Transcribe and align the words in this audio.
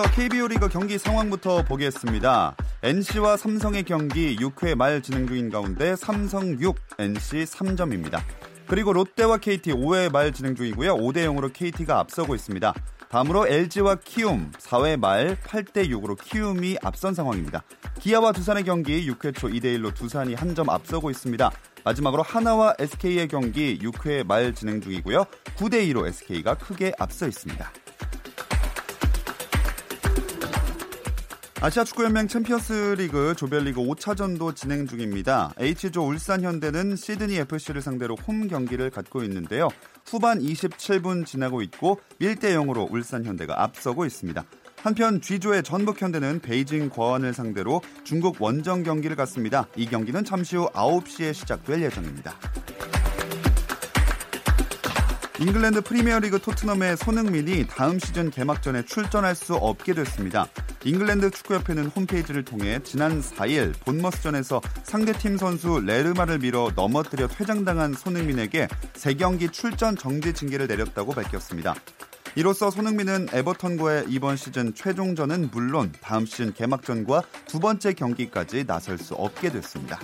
먼저 0.00 0.14
KBO 0.14 0.48
리그 0.48 0.68
경기 0.68 0.96
상황부터 0.96 1.62
보겠습니다. 1.64 2.56
NC와 2.82 3.36
삼성의 3.36 3.82
경기 3.82 4.34
6회 4.36 4.74
말 4.74 5.02
진행 5.02 5.26
중인 5.26 5.50
가운데 5.50 5.94
삼성 5.94 6.58
6, 6.58 6.74
NC 6.98 7.44
3점입니다. 7.44 8.22
그리고 8.66 8.94
롯데와 8.94 9.36
KT 9.36 9.72
5회 9.74 10.10
말 10.10 10.32
진행 10.32 10.54
중이고요. 10.54 10.96
5대 10.96 11.26
0으로 11.26 11.52
KT가 11.52 11.98
앞서고 11.98 12.34
있습니다. 12.34 12.72
다음으로 13.10 13.46
LG와 13.46 13.96
키움 13.96 14.50
4회 14.52 14.98
말 14.98 15.36
8대 15.36 15.90
6으로 15.90 16.16
키움이 16.18 16.78
앞선 16.82 17.12
상황입니다. 17.12 17.62
기아와 17.98 18.32
두산의 18.32 18.64
경기 18.64 19.06
6회 19.06 19.36
초 19.36 19.48
2대 19.48 19.64
1로 19.78 19.94
두산이 19.94 20.32
한 20.34 20.54
점 20.54 20.70
앞서고 20.70 21.10
있습니다. 21.10 21.50
마지막으로 21.84 22.22
하나와 22.22 22.74
SK의 22.78 23.28
경기 23.28 23.78
6회 23.78 24.26
말 24.26 24.54
진행 24.54 24.80
중이고요. 24.80 25.24
9대 25.56 25.86
2로 25.92 26.06
SK가 26.06 26.54
크게 26.54 26.92
앞서 26.98 27.26
있습니다. 27.26 27.70
아시아 31.62 31.84
축구연맹 31.84 32.26
챔피언스 32.26 32.94
리그 32.96 33.34
조별리그 33.36 33.82
5차전도 33.82 34.56
진행 34.56 34.86
중입니다. 34.86 35.52
H조 35.58 36.06
울산 36.06 36.40
현대는 36.40 36.96
시드니 36.96 37.36
FC를 37.36 37.82
상대로 37.82 38.16
홈 38.26 38.48
경기를 38.48 38.88
갖고 38.88 39.22
있는데요. 39.24 39.68
후반 40.06 40.40
27분 40.40 41.26
지나고 41.26 41.60
있고 41.60 42.00
1대 42.18 42.54
0으로 42.54 42.90
울산 42.90 43.26
현대가 43.26 43.62
앞서고 43.62 44.06
있습니다. 44.06 44.42
한편 44.82 45.20
G조의 45.20 45.62
전북 45.62 46.00
현대는 46.00 46.40
베이징 46.40 46.88
궈안을 46.88 47.34
상대로 47.34 47.82
중국 48.04 48.40
원정 48.40 48.82
경기를 48.82 49.14
갖습니다. 49.14 49.66
이 49.76 49.84
경기는 49.84 50.24
잠시 50.24 50.56
후 50.56 50.70
9시에 50.70 51.34
시작될 51.34 51.82
예정입니다. 51.82 52.34
잉글랜드 55.40 55.80
프리미어리그 55.80 56.38
토트넘의 56.38 56.98
손흥민이 56.98 57.66
다음 57.66 57.98
시즌 57.98 58.30
개막전에 58.30 58.82
출전할 58.84 59.34
수 59.34 59.54
없게 59.54 59.94
됐습니다. 59.94 60.46
잉글랜드 60.84 61.30
축구협회는 61.30 61.86
홈페이지를 61.86 62.44
통해 62.44 62.78
지난 62.84 63.22
4일 63.22 63.72
본머스전에서 63.80 64.60
상대팀 64.82 65.38
선수 65.38 65.80
레르마를 65.80 66.40
밀어 66.40 66.70
넘어뜨려 66.76 67.26
퇴장당한 67.26 67.94
손흥민에게 67.94 68.68
3경기 68.92 69.50
출전 69.50 69.96
정지 69.96 70.34
징계를 70.34 70.66
내렸다고 70.66 71.12
밝혔습니다. 71.12 71.74
이로써 72.36 72.70
손흥민은 72.70 73.28
에버턴과의 73.32 74.04
이번 74.08 74.36
시즌 74.36 74.74
최종전은 74.74 75.48
물론 75.52 75.90
다음 76.02 76.26
시즌 76.26 76.52
개막전과 76.52 77.22
두 77.46 77.60
번째 77.60 77.94
경기까지 77.94 78.66
나설 78.66 78.98
수 78.98 79.14
없게 79.14 79.50
됐습니다. 79.50 79.98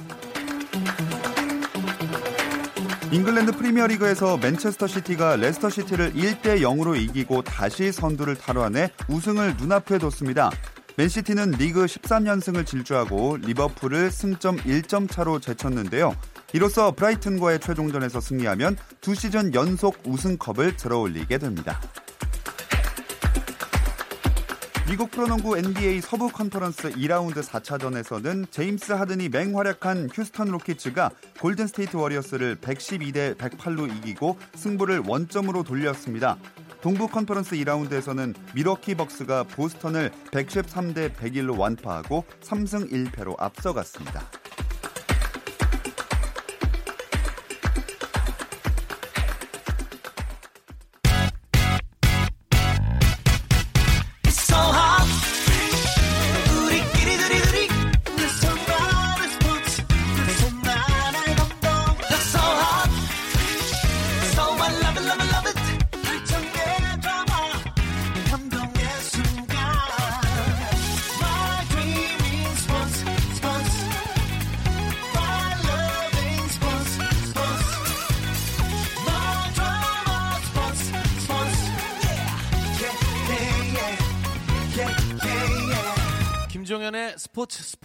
잉글랜드 3.16 3.52
프리미어리그에서 3.52 4.36
맨체스터 4.36 4.86
시티가 4.86 5.36
레스터 5.36 5.70
시티를 5.70 6.12
1대 6.12 6.60
0으로 6.60 7.00
이기고 7.00 7.40
다시 7.40 7.90
선두를 7.90 8.36
탈환해 8.36 8.90
우승을 9.08 9.56
눈앞에 9.56 9.96
뒀습니다. 9.96 10.50
맨시티는 10.98 11.52
리그 11.52 11.86
13연승을 11.86 12.66
질주하고 12.66 13.38
리버풀을 13.38 14.10
승점 14.10 14.58
1점 14.58 15.10
차로 15.10 15.40
제쳤는데요. 15.40 16.14
이로써 16.52 16.90
브라이튼과의 16.90 17.60
최종전에서 17.60 18.20
승리하면 18.20 18.76
두 19.00 19.14
시즌 19.14 19.54
연속 19.54 19.96
우승컵을 20.04 20.76
들어올리게 20.76 21.38
됩니다. 21.38 21.80
미국 24.88 25.10
프로농구 25.10 25.58
NBA 25.58 26.00
서부 26.00 26.28
컨퍼런스 26.28 26.92
2라운드 26.92 27.42
4차전에서는 27.42 28.48
제임스 28.52 28.92
하든이 28.92 29.30
맹활약한 29.30 30.08
휴스턴 30.12 30.48
로키츠가 30.48 31.10
골든 31.40 31.66
스테이트 31.66 31.96
워리어스를 31.96 32.54
112대 32.56 33.36
108로 33.36 33.92
이기고 33.96 34.38
승부를 34.54 35.02
원점으로 35.04 35.64
돌렸습니다. 35.64 36.36
동부 36.82 37.08
컨퍼런스 37.08 37.56
2라운드에서는 37.56 38.36
밀워키 38.54 38.94
벅스가 38.94 39.42
보스턴을 39.42 40.12
113대 40.30 41.12
101로 41.16 41.58
완파하고 41.58 42.24
3승 42.42 42.92
1패로 42.92 43.34
앞서갔습니다. 43.40 44.22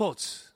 스포츠. 0.01 0.49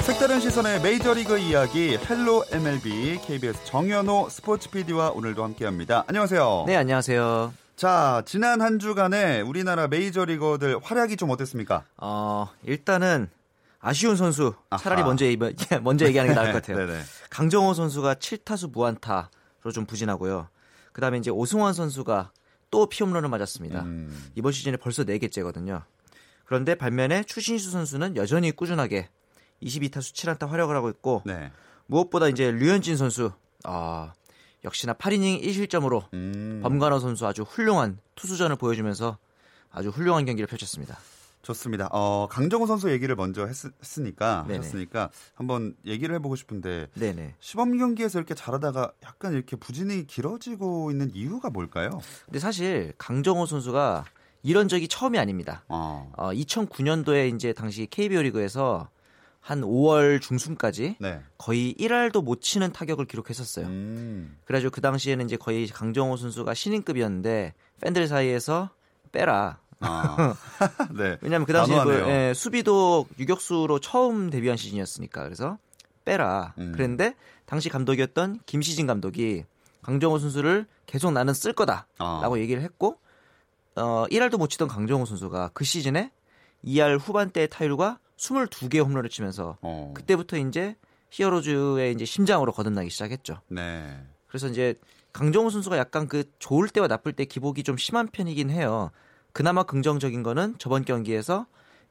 색다른 0.00 0.40
시선의 0.40 0.80
메이저리그 0.80 1.36
이야기 1.36 1.98
헬로 1.98 2.46
MLB 2.50 3.20
KBS 3.26 3.66
정현호 3.66 4.30
스포츠 4.30 4.70
PD와 4.70 5.10
오늘도 5.10 5.44
함께합니다. 5.44 6.04
안녕하세요. 6.06 6.64
네, 6.66 6.76
안녕하세요. 6.76 7.52
자, 7.76 8.22
지난 8.24 8.62
한 8.62 8.78
주간에 8.78 9.42
우리나라 9.42 9.86
메이저리거들 9.86 10.78
활약이 10.82 11.18
좀 11.18 11.28
어땠습니까? 11.28 11.84
어, 11.98 12.48
일단은 12.62 13.28
아쉬운 13.80 14.16
선수 14.16 14.54
차라리 14.80 15.02
먼저 15.02 15.26
얘기, 15.26 15.36
먼저 15.82 16.06
얘기하는 16.06 16.32
게 16.32 16.40
나을 16.40 16.54
것 16.54 16.62
같아요. 16.64 16.88
강정호 17.28 17.74
선수가 17.74 18.14
7타수 18.14 18.72
무안타로 18.72 19.72
좀 19.74 19.84
부진하고요. 19.84 20.48
그다음에 20.92 21.18
이제 21.18 21.30
오승환 21.30 21.74
선수가 21.74 22.30
또 22.72 22.86
피홈런을 22.86 23.28
맞았습니다. 23.28 23.82
음. 23.82 24.30
이번 24.34 24.50
시즌에 24.50 24.76
벌써 24.78 25.04
4개째거든요. 25.04 25.84
그런데 26.44 26.74
반면에 26.74 27.22
추신수 27.22 27.70
선수는 27.70 28.16
여전히 28.16 28.50
꾸준하게 28.50 29.10
22타수 29.62 30.14
7안타 30.14 30.48
활약을 30.48 30.74
하고 30.74 30.88
있고 30.88 31.22
네. 31.24 31.52
무엇보다 31.86 32.28
이제 32.28 32.50
류현진 32.50 32.96
선수 32.96 33.30
아, 33.62 34.14
역시나 34.64 34.94
8이닝 34.94 35.42
1실점으로 35.42 36.12
음. 36.14 36.60
범관호 36.62 36.98
선수 36.98 37.26
아주 37.26 37.42
훌륭한 37.42 37.98
투수전을 38.14 38.56
보여주면서 38.56 39.18
아주 39.70 39.90
훌륭한 39.90 40.24
경기를 40.24 40.46
펼쳤습니다. 40.46 40.98
좋습니다. 41.42 41.88
어, 41.92 42.28
강정호 42.30 42.66
선수 42.66 42.90
얘기를 42.90 43.14
먼저 43.16 43.46
했, 43.46 43.54
으니까 43.98 44.46
했으니까 44.48 45.10
한번 45.34 45.74
얘기를 45.84 46.14
해보고 46.14 46.36
싶은데 46.36 46.88
네네. 46.94 47.34
시범 47.40 47.76
경기에서 47.76 48.18
이렇게 48.18 48.34
잘하다가 48.34 48.92
약간 49.04 49.34
이렇게 49.34 49.56
부진이 49.56 50.06
길어지고 50.06 50.90
있는 50.90 51.10
이유가 51.14 51.50
뭘까요? 51.50 52.00
근데 52.26 52.38
사실 52.38 52.92
강정호 52.96 53.46
선수가 53.46 54.04
이런 54.44 54.68
적이 54.68 54.88
처음이 54.88 55.18
아닙니다. 55.18 55.64
어. 55.68 56.10
어 56.16 56.30
2009년도에 56.30 57.34
이제 57.34 57.52
당시 57.52 57.86
KBO 57.90 58.22
리그에서 58.22 58.88
한 59.40 59.62
5월 59.62 60.20
중순까지 60.20 60.96
네. 61.00 61.20
거의 61.36 61.74
1할도 61.74 62.22
못 62.22 62.40
치는 62.40 62.72
타격을 62.72 63.06
기록했었어요. 63.06 63.66
음. 63.66 64.38
그래가지고 64.44 64.70
그 64.70 64.80
당시에는 64.80 65.24
이제 65.24 65.36
거의 65.36 65.66
강정호 65.66 66.16
선수가 66.16 66.54
신인급이었는데 66.54 67.54
팬들 67.80 68.06
사이에서 68.06 68.70
빼라. 69.10 69.58
아. 69.82 70.34
네. 70.96 71.18
왜냐하면 71.20 71.46
그 71.46 71.52
당시에 71.52 71.84
그, 71.84 72.08
예, 72.08 72.32
수비도 72.34 73.06
유격수로 73.18 73.80
처음 73.80 74.30
데뷔한 74.30 74.56
시즌이었으니까 74.56 75.24
그래서 75.24 75.58
빼라. 76.04 76.54
음. 76.58 76.72
그랬는데 76.72 77.14
당시 77.44 77.68
감독이었던 77.68 78.40
김시진 78.46 78.86
감독이 78.86 79.44
강정호 79.82 80.18
선수를 80.18 80.66
계속 80.86 81.12
나는 81.12 81.34
쓸 81.34 81.52
거다라고 81.52 81.86
아. 81.98 82.38
얘기를 82.38 82.62
했고 82.62 82.98
어 83.74 84.06
1할도 84.10 84.38
못 84.38 84.48
치던 84.48 84.68
강정호 84.68 85.04
선수가 85.06 85.50
그 85.54 85.64
시즌에 85.64 86.10
2할 86.64 86.98
후반대 87.00 87.46
타율과 87.48 87.98
22개 88.16 88.84
홈런을 88.84 89.10
치면서 89.10 89.58
어. 89.62 89.92
그때부터 89.94 90.36
이제 90.36 90.76
히어로즈의 91.10 91.92
이제 91.92 92.04
심장으로 92.04 92.52
거듭나기 92.52 92.90
시작했죠. 92.90 93.40
네. 93.48 94.00
그래서 94.28 94.48
이제 94.48 94.74
강정호 95.12 95.50
선수가 95.50 95.76
약간 95.76 96.08
그 96.08 96.24
좋을 96.38 96.68
때와 96.68 96.88
나쁠 96.88 97.12
때 97.12 97.24
기복이 97.24 97.64
좀 97.64 97.76
심한 97.76 98.08
편이긴 98.08 98.50
해요. 98.50 98.90
그나마 99.32 99.62
긍정적인 99.62 100.22
거는 100.22 100.56
저번 100.58 100.84
경기에서 100.84 101.46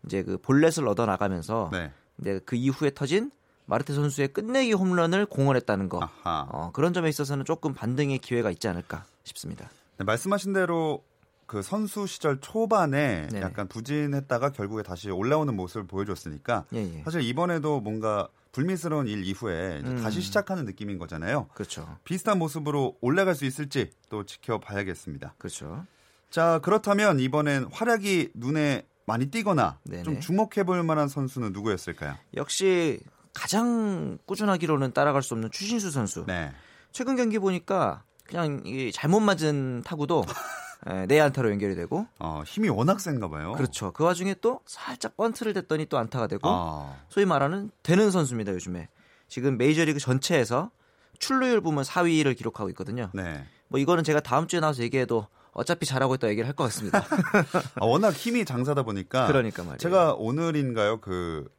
이제 0.06 0.24
그 0.24 0.38
볼넷을 0.38 0.88
얻어 0.88 1.06
나가면서 1.06 1.70
네. 1.72 1.92
이제 2.20 2.40
그 2.46 2.56
이후에 2.56 2.92
터진 2.94 3.32
마르테 3.66 3.94
선수의 3.94 4.30
끝내기 4.30 4.74
홈런을 4.74 5.26
공헌했다는 5.26 5.90
거 5.90 6.10
어, 6.26 6.72
그런 6.74 6.94
점에 6.94 7.10
있어서는 7.10 7.46
조금 7.46 7.74
반등의 7.74 8.18
기회가 8.20 8.52
있지 8.52 8.68
않을까 8.68 9.06
싶습니다. 9.24 9.70
네, 9.98 10.04
말씀하신 10.04 10.54
대로 10.54 11.04
그 11.46 11.62
선수 11.62 12.08
시절 12.08 12.40
초반에 12.40 13.28
네 13.32 13.42
약간 13.42 13.68
부진했다가 13.68 14.52
결국에 14.52 14.84
다시 14.84 15.10
올라오는 15.10 15.54
모습을 15.54 15.86
보여줬으니까 15.86 16.66
예, 16.74 16.78
예. 16.78 17.04
사실 17.04 17.22
이번에도 17.22 17.82
뭔가 17.82 18.30
불미스러운 18.52 19.08
일 19.08 19.26
이후에 19.26 19.82
음. 19.84 20.02
다시 20.02 20.22
시작하는 20.22 20.66
느낌인 20.66 20.98
거잖아요. 20.98 21.48
그렇죠. 21.54 21.98
비슷한 22.04 22.40
모습으로 22.40 22.98
올라갈 23.02 23.36
수 23.36 23.46
있을지 23.46 23.92
또 24.10 24.26
지켜봐야겠습니다. 24.26 25.36
그렇죠. 25.38 25.86
자 26.32 26.60
그렇다면 26.64 27.20
이번엔 27.20 27.68
활약이 27.72 28.32
눈에 28.34 28.88
많이 29.06 29.26
띄거나 29.28 29.80
네네. 29.84 30.04
좀 30.04 30.20
주목해볼 30.20 30.82
만한 30.84 31.10
선수는 31.10 31.52
누구였을까요? 31.52 32.16
역시 32.36 33.00
가장 33.34 34.18
꾸준하기로는 34.26 34.94
따라갈 34.94 35.22
수 35.22 35.34
없는 35.34 35.52
추신수 35.52 35.92
선수. 35.92 36.26
네. 36.26 36.52
최근 36.92 37.18
경기 37.18 37.38
보니까 37.38 38.04
그냥 38.26 38.64
잘못 38.94 39.20
맞은 39.20 39.84
타구도 39.86 40.24
네, 40.88 41.06
내안타로 41.06 41.52
연결이 41.52 41.76
되고 41.76 42.08
어, 42.20 42.44
힘이 42.46 42.70
워낙 42.70 43.02
센가 43.02 43.30
봐요. 43.30 43.52
그렇죠. 43.54 43.92
그 43.92 44.06
와중에 44.06 44.36
또 44.42 44.62
살짝 44.66 45.18
번트를 45.18 45.54
댔더니 45.54 45.86
또 45.88 45.98
안타가 45.98 46.28
되고 46.28 46.48
아. 46.50 46.96
소위 47.10 47.26
말하는 47.26 47.72
되는 47.84 48.10
선수입니다, 48.10 48.54
요즘에. 48.54 48.88
지금 49.28 49.58
메이저리그 49.58 50.00
전체에서 50.00 50.72
출루율 51.20 51.62
부문 51.62 51.84
4위를 51.84 52.36
기록하고 52.38 52.70
있거든요. 52.70 53.10
네. 53.14 53.46
뭐 53.68 53.80
이거는 53.80 54.04
제가 54.04 54.22
다음 54.22 54.48
주에 54.48 54.60
나와서 54.60 54.82
얘기해도 54.82 55.28
어차피 55.54 55.86
잘하고 55.86 56.16
있다 56.16 56.30
얘기를 56.30 56.48
할 56.48 56.56
것 56.56 56.64
같습니다. 56.66 57.04
아, 57.80 57.86
워낙 57.86 58.14
힘이 58.14 58.46
장사다 58.46 58.84
보니까 58.84 59.28
그러니까 59.28 59.64
말이에요. 59.64 59.78
제가 59.78 60.14
오늘인가요? 60.14 61.02
그 61.02 61.50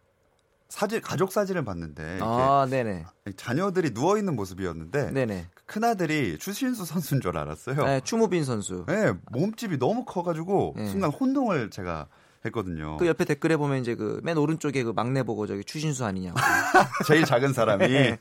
사진 0.69 1.03
가족 1.03 1.33
사진을 1.33 1.65
봤는데 1.67 2.19
아, 2.23 2.67
네네. 2.71 3.05
자녀들이 3.37 3.93
누워 3.93 4.17
있는 4.17 4.35
모습이었는데 4.37 5.11
네네. 5.11 5.49
큰 5.67 5.85
아들이 5.85 6.39
추신수 6.39 6.87
선수인 6.87 7.21
줄 7.21 7.37
알았어요. 7.37 7.85
네, 7.85 8.01
추모빈 8.03 8.45
선수. 8.45 8.85
네, 8.89 9.13
몸집이 9.31 9.79
너무 9.79 10.05
커가지고 10.07 10.75
네. 10.77 10.87
순간 10.89 11.11
혼동을 11.11 11.69
제가 11.71 12.07
했거든요. 12.45 12.97
그 12.99 13.07
옆에 13.07 13.25
댓글에 13.25 13.57
보면 13.57 13.81
이제 13.81 13.95
그 13.95 14.21
맨 14.25 14.37
오른쪽에 14.39 14.83
그 14.83 14.93
막내 14.95 15.23
보고 15.23 15.47
저기 15.47 15.63
추신수 15.65 16.05
아니냐고. 16.05 16.39
제일 17.07 17.25
작은 17.25 17.53
사람이. 17.53 17.87
네. 17.89 18.19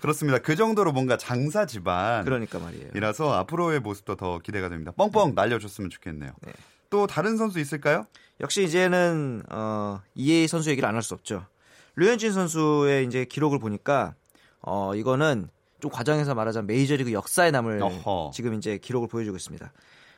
그렇습니다. 0.00 0.38
그 0.38 0.56
정도로 0.56 0.92
뭔가 0.92 1.16
장사 1.16 1.66
집안. 1.66 2.24
그러니까 2.24 2.58
말이에요. 2.58 2.90
이라서 2.94 3.32
앞으로의 3.34 3.80
모습도 3.80 4.16
더 4.16 4.38
기대가 4.38 4.68
됩니다. 4.68 4.92
뻥뻥 4.96 5.34
날려줬으면 5.34 5.90
좋겠네요. 5.90 6.32
네. 6.42 6.52
또 6.90 7.06
다른 7.06 7.36
선수 7.36 7.58
있을까요? 7.58 8.06
역시 8.40 8.64
이제는 8.64 9.42
어, 9.50 10.00
이에 10.14 10.46
선수 10.46 10.70
얘기를 10.70 10.88
안 10.88 10.94
할 10.94 11.02
수 11.02 11.14
없죠. 11.14 11.46
류현진 11.96 12.32
선수의 12.32 13.06
이제 13.06 13.24
기록을 13.24 13.58
보니까 13.58 14.14
어, 14.60 14.94
이거는 14.94 15.48
좀 15.80 15.90
과정에서 15.90 16.34
말하자면 16.34 16.66
메이저리그 16.66 17.12
역사에 17.12 17.50
남을 17.50 17.82
어허. 17.82 18.30
지금 18.34 18.54
이제 18.54 18.78
기록을 18.78 19.08
보여주고 19.08 19.36
있습니다. 19.36 19.72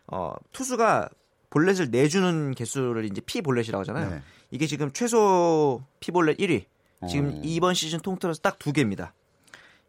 어, 0.09 0.33
투수가 0.53 1.09
볼넷을 1.55 1.91
내주는 1.91 2.53
개수를 2.53 3.05
이제 3.05 3.21
피 3.25 3.41
볼넷이라고 3.41 3.81
하잖아요. 3.83 4.11
네. 4.11 4.23
이게 4.51 4.67
지금 4.67 4.91
최소 4.93 5.85
피 6.01 6.11
볼넷 6.11 6.37
1위. 6.39 6.65
지금 7.09 7.29
어. 7.29 7.41
이번 7.45 7.75
시즌 7.75 8.01
통틀어서 8.01 8.41
딱 8.41 8.59
두 8.59 8.73
개입니다. 8.73 9.15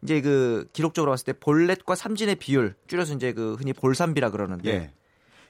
이제 0.02 0.20
그 0.20 0.68
기록적으로 0.72 1.10
봤을 1.10 1.24
때 1.24 1.32
볼넷과 1.32 1.96
삼진의 1.96 2.36
비율 2.36 2.76
줄여서 2.86 3.14
이제 3.14 3.32
그 3.32 3.54
흔히 3.54 3.72
볼삼비라 3.72 4.30
그러는데 4.30 4.70
예. 4.70 4.92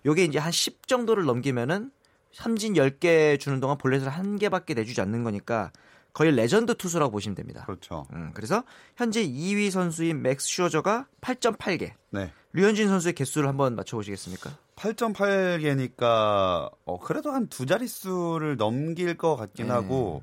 요게 0.06 0.24
이제 0.24 0.38
한 0.38 0.52
10 0.52 0.86
정도를 0.86 1.24
넘기면은 1.24 1.90
삼진 2.32 2.74
10개 2.74 3.38
주는 3.38 3.60
동안 3.60 3.76
볼넷을 3.76 4.08
한 4.08 4.38
개밖에 4.38 4.72
내주지 4.72 5.00
않는 5.02 5.22
거니까 5.22 5.70
거의 6.14 6.34
레전드 6.34 6.74
투수라고 6.76 7.10
보시면 7.12 7.34
됩니다. 7.34 7.64
그렇죠. 7.66 8.06
음, 8.14 8.30
그래서 8.32 8.62
현재 8.96 9.22
2위 9.26 9.70
선수인 9.70 10.22
맥스 10.22 10.46
슈어저가 10.46 11.08
8.8개. 11.20 11.92
네. 12.10 12.32
류현진 12.54 12.88
선수의 12.88 13.12
개수를 13.12 13.48
한번 13.48 13.76
맞춰 13.76 13.98
보시겠습니까? 13.98 14.56
8.8개니까 14.76 16.70
어, 16.84 16.99
그래도 17.00 17.32
한 17.32 17.46
두 17.49 17.64
자릿수를 17.67 18.56
넘길 18.56 19.17
것 19.17 19.37
같긴 19.37 19.67
네. 19.69 19.73
하고 19.73 20.23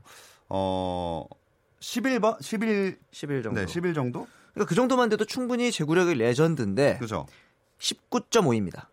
어 0.50 1.26
11번 1.80 2.42
11 2.42 2.98
11 3.12 3.44
정도. 3.44 3.60
네, 3.62 3.68
11 3.68 3.94
정도? 3.94 4.28
그러니까 4.54 4.70
그 4.70 4.76
정도만 4.76 5.10
돼도 5.10 5.26
충분히 5.26 5.72
제구력의 5.72 6.16
레전드인데 6.16 6.98
그죠. 7.00 7.26
19.5입니다. 7.80 8.86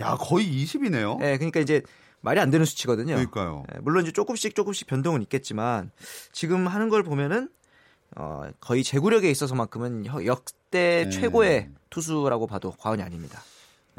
야, 0.00 0.16
거의 0.16 0.46
20이네요. 0.46 1.18
네, 1.18 1.36
그러니까 1.36 1.60
이제 1.60 1.82
말이 2.20 2.38
안 2.40 2.50
되는 2.50 2.64
수치거든요. 2.64 3.14
그러니까요. 3.14 3.64
네, 3.72 3.80
물론 3.80 4.02
이제 4.04 4.12
조금씩 4.12 4.54
조금씩 4.54 4.86
변동은 4.86 5.22
있겠지만 5.22 5.90
지금 6.32 6.66
하는 6.68 6.88
걸 6.88 7.02
보면은 7.02 7.48
어, 8.16 8.44
거의 8.60 8.84
제구력에 8.84 9.30
있어서만큼은 9.30 10.06
역대 10.26 11.04
음. 11.06 11.10
최고의 11.10 11.70
투수라고 11.90 12.46
봐도 12.46 12.72
과언이 12.78 13.02
아닙니다. 13.02 13.42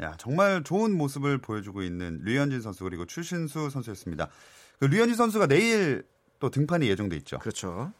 야, 0.02 0.14
정말 0.18 0.62
좋은 0.62 0.96
모습을 0.96 1.38
보여주고 1.38 1.82
있는 1.82 2.20
류현진 2.22 2.60
선수 2.62 2.84
그리고 2.84 3.04
추신수 3.04 3.70
선수였습니다. 3.70 4.28
그 4.78 4.86
류현진 4.86 5.14
선수가 5.16 5.46
내일 5.46 6.04
또 6.38 6.50
등판이 6.50 6.88
예정돼 6.88 7.16
있죠. 7.18 7.38
그렇죠. 7.38 7.92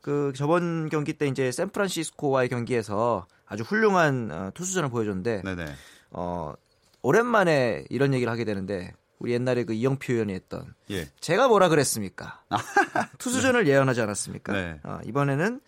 그 0.00 0.32
저번 0.34 0.88
경기 0.88 1.12
때 1.12 1.26
이제 1.26 1.50
샌프란시스코와의 1.52 2.48
경기에서 2.48 3.26
아주 3.46 3.62
훌륭한 3.64 4.30
어, 4.32 4.50
투수전을 4.54 4.88
보여줬는데 4.88 5.42
네네. 5.42 5.66
어, 6.12 6.54
오랜만에 7.02 7.84
이런 7.90 8.14
얘기를 8.14 8.32
하게 8.32 8.44
되는데 8.44 8.92
우리 9.18 9.32
옛날에 9.32 9.64
그 9.64 9.72
이영표 9.72 10.12
의원이 10.12 10.32
했던 10.32 10.74
예. 10.90 11.08
제가 11.20 11.48
뭐라 11.48 11.68
그랬습니까? 11.68 12.42
투수전을 13.18 13.64
네. 13.64 13.72
예언하지 13.72 14.00
않았습니까? 14.00 14.52
네. 14.52 14.80
어, 14.84 14.98
이번에는 15.04 15.60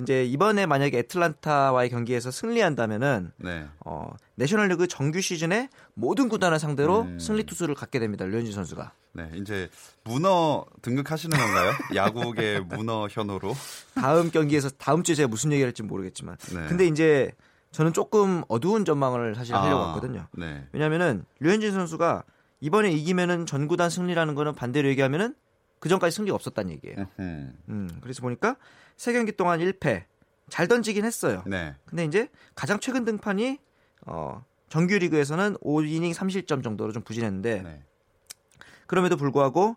이제 0.00 0.24
이번에 0.24 0.66
만약에 0.66 0.98
애틀란타와의 0.98 1.90
경기에서 1.90 2.30
승리한다면은 2.30 3.32
네. 3.36 3.66
어, 3.84 4.12
내셔널리그 4.34 4.86
정규 4.88 5.20
시즌에 5.20 5.68
모든 5.94 6.28
구단을 6.28 6.58
상대로 6.58 7.02
음. 7.02 7.18
승리 7.18 7.44
투수를 7.44 7.74
갖게 7.74 7.98
됩니다. 7.98 8.24
류현진 8.24 8.52
선수가. 8.52 8.92
네, 9.12 9.30
이제 9.36 9.68
문어 10.02 10.64
등극하시는 10.82 11.36
건가요? 11.36 11.72
야구계 11.94 12.60
문어 12.60 13.06
현호로. 13.08 13.54
다음 13.94 14.30
경기에서 14.30 14.70
다음 14.70 15.02
주에 15.02 15.14
제가 15.14 15.28
무슨 15.28 15.52
얘기를 15.52 15.68
할지 15.68 15.82
모르겠지만. 15.82 16.36
네. 16.52 16.66
근데 16.66 16.86
이제 16.86 17.30
저는 17.70 17.92
조금 17.92 18.42
어두운 18.48 18.84
전망을 18.84 19.34
사실 19.34 19.54
하려고 19.54 19.82
아, 19.82 19.86
왔거든요. 19.88 20.26
네. 20.32 20.66
왜냐면은 20.72 21.24
류현진 21.40 21.72
선수가 21.72 22.24
이번에 22.60 22.90
이기면은 22.90 23.46
전구단 23.46 23.90
승리라는 23.90 24.34
거는 24.34 24.54
반대로 24.54 24.88
얘기하면은 24.88 25.34
그 25.84 25.90
전까지 25.90 26.16
승리가 26.16 26.34
없었다는 26.34 26.70
얘기예요. 26.70 27.06
음, 27.68 27.90
그래서 28.00 28.22
보니까 28.22 28.56
세 28.96 29.12
경기 29.12 29.32
동안 29.32 29.60
1패 29.60 30.04
잘 30.48 30.66
던지긴 30.66 31.04
했어요. 31.04 31.42
네. 31.46 31.74
근데 31.84 32.06
이제 32.06 32.30
가장 32.54 32.80
최근 32.80 33.04
등판이 33.04 33.58
어, 34.06 34.42
정규리그에서는 34.70 35.56
5이닝 35.56 36.14
3실점 36.14 36.64
정도로 36.64 36.92
좀 36.92 37.02
부진했는데 37.02 37.60
네. 37.60 37.82
그럼에도 38.86 39.18
불구하고 39.18 39.76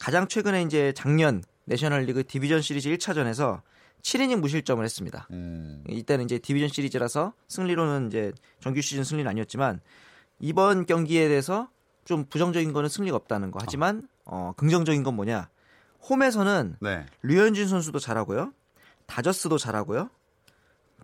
가장 0.00 0.26
최근에 0.26 0.62
이제 0.62 0.92
작년 0.96 1.44
내셔널리그 1.66 2.26
디비전 2.26 2.60
시리즈 2.60 2.88
1차전에서 2.88 3.62
7이닝 4.02 4.40
무실점을 4.40 4.84
했습니다. 4.84 5.28
음. 5.30 5.84
이때는 5.88 6.24
이제 6.24 6.38
디비전 6.38 6.68
시리즈라서 6.68 7.32
승리로는 7.46 8.08
이제 8.08 8.32
정규 8.58 8.80
시즌 8.80 9.04
승리는 9.04 9.30
아니었지만 9.30 9.80
이번 10.40 10.84
경기에 10.84 11.28
대해서 11.28 11.68
좀 12.04 12.24
부정적인 12.24 12.72
거는 12.72 12.88
승리가 12.88 13.14
없다는 13.14 13.52
거. 13.52 13.60
하지만 13.62 13.98
어, 13.98 14.04
긍정적인 14.56 15.02
건 15.02 15.14
뭐냐? 15.14 15.48
홈에서는 16.08 16.76
네. 16.80 17.06
류현진 17.22 17.68
선수도 17.68 17.98
잘하고요. 17.98 18.52
다저스도 19.06 19.58
잘하고요. 19.58 20.10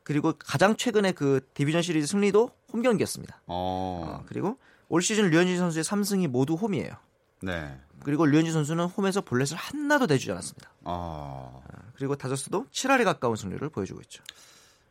그리고 0.02 0.32
가장 0.38 0.76
최근에 0.76 1.12
그 1.12 1.40
디비전 1.54 1.82
시리즈 1.82 2.06
승리도 2.06 2.50
홈 2.72 2.82
경기였습니다. 2.82 3.42
어. 3.46 4.20
어, 4.20 4.24
그리고 4.26 4.58
올 4.88 5.02
시즌 5.02 5.30
류현진 5.30 5.58
선수의 5.58 5.84
3승이 5.84 6.28
모두 6.28 6.54
홈이에요. 6.54 6.92
네. 7.42 7.78
그리고 8.02 8.26
류현진 8.26 8.52
선수는 8.52 8.86
홈에서 8.86 9.20
볼넷을 9.20 9.56
하나도 9.56 10.06
내주지 10.06 10.32
않았습니다. 10.32 10.70
어. 10.84 11.62
그리고 11.94 12.16
다저스도 12.16 12.66
7할에 12.72 13.04
가까운 13.04 13.36
승리를 13.36 13.68
보여주고 13.68 14.00
있죠. 14.02 14.22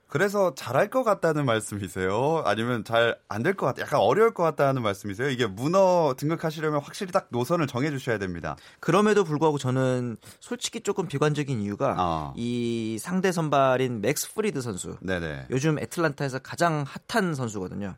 그래서 0.10 0.54
잘할 0.56 0.90
것 0.90 1.04
같다는 1.04 1.46
말씀이세요? 1.46 2.42
아니면 2.46 2.84
잘 2.84 3.18
안 3.30 3.44
될 3.44 3.54
것 3.56 3.68
같다, 3.68 3.82
약간 3.84 4.00
어려울 4.00 4.34
것 4.34 4.42
같다는 4.44 4.82
말씀이세요? 4.82 5.30
이게 5.30 5.46
문어 5.46 6.16
등극하시려면 6.18 6.82
확실히 6.82 7.12
딱 7.12 7.28
노선을 7.30 7.68
정해 7.68 7.92
주셔야 7.92 8.18
됩니다. 8.18 8.56
그럼에도 8.80 9.24
불구하고 9.24 9.58
저는 9.60 10.18
솔직히 10.40 10.82
조금 10.82 11.08
비관적인 11.08 11.62
이유가 11.62 11.96
어. 12.00 12.34
이 12.36 12.98
상대 13.00 13.32
선발인 13.32 14.02
맥스 14.02 14.34
프리드 14.34 14.62
선수. 14.62 14.98
네네. 15.02 15.46
요즘 15.52 15.78
애틀란타에서 15.78 16.40
가장 16.40 16.84
핫한 17.08 17.36
선수거든요. 17.36 17.96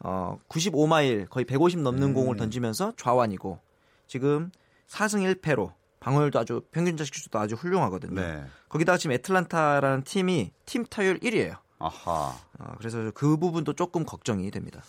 어, 0.00 0.38
95마일 0.48 1.28
거의 1.30 1.44
150 1.46 1.80
넘는 1.80 2.08
음. 2.08 2.14
공을 2.14 2.36
던지면서 2.36 2.92
좌완이고 2.96 3.58
지금 4.08 4.50
4승 4.88 5.34
1패로 5.40 5.72
방어율도 6.06 6.38
아주 6.38 6.62
평균 6.70 6.96
자책수도 6.96 7.36
아주 7.40 7.56
훌륭하거든요. 7.56 8.20
네. 8.20 8.44
거기다가 8.68 8.96
지금 8.96 9.14
애틀란타라는 9.14 10.04
팀이 10.04 10.52
팀 10.64 10.84
타율 10.86 11.18
1위예요. 11.18 11.56
아하. 11.80 12.32
어, 12.60 12.74
그래서 12.78 13.10
그 13.12 13.36
부분도 13.36 13.72
조금 13.72 14.04
걱정이 14.04 14.48
됩니다. 14.52 14.82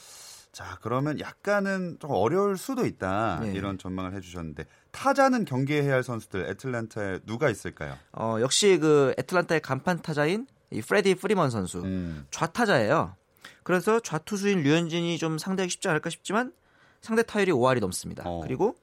자, 0.51 0.77
그러면 0.83 1.19
약간은 1.19 1.97
좀 1.99 2.11
어려울 2.11 2.55
수도 2.55 2.85
있다. 2.85 3.39
네. 3.41 3.53
이런 3.53 3.79
전망을 3.79 4.13
해주셨는데 4.13 4.65
타자는 4.91 5.45
경계해야 5.45 5.91
할 5.91 6.03
선수들 6.03 6.51
애틀란타에 6.51 7.21
누가 7.25 7.49
있을까요? 7.49 7.95
어, 8.11 8.37
역시 8.39 8.77
그 8.77 9.15
애틀란타의 9.17 9.61
간판 9.61 10.03
타자인 10.03 10.45
이 10.69 10.83
프레디 10.83 11.15
프리먼 11.15 11.49
선수 11.49 11.79
음. 11.79 12.27
좌타자예요. 12.29 13.15
그래서 13.63 13.99
좌투수인 13.99 14.61
류현진이 14.61 15.17
좀 15.17 15.39
상대하기 15.39 15.71
쉽지 15.71 15.89
않을까 15.89 16.11
싶지만 16.11 16.53
상대 17.01 17.23
타율이 17.23 17.51
5할이 17.51 17.79
넘습니다. 17.79 18.21
어. 18.27 18.41
그리고 18.43 18.75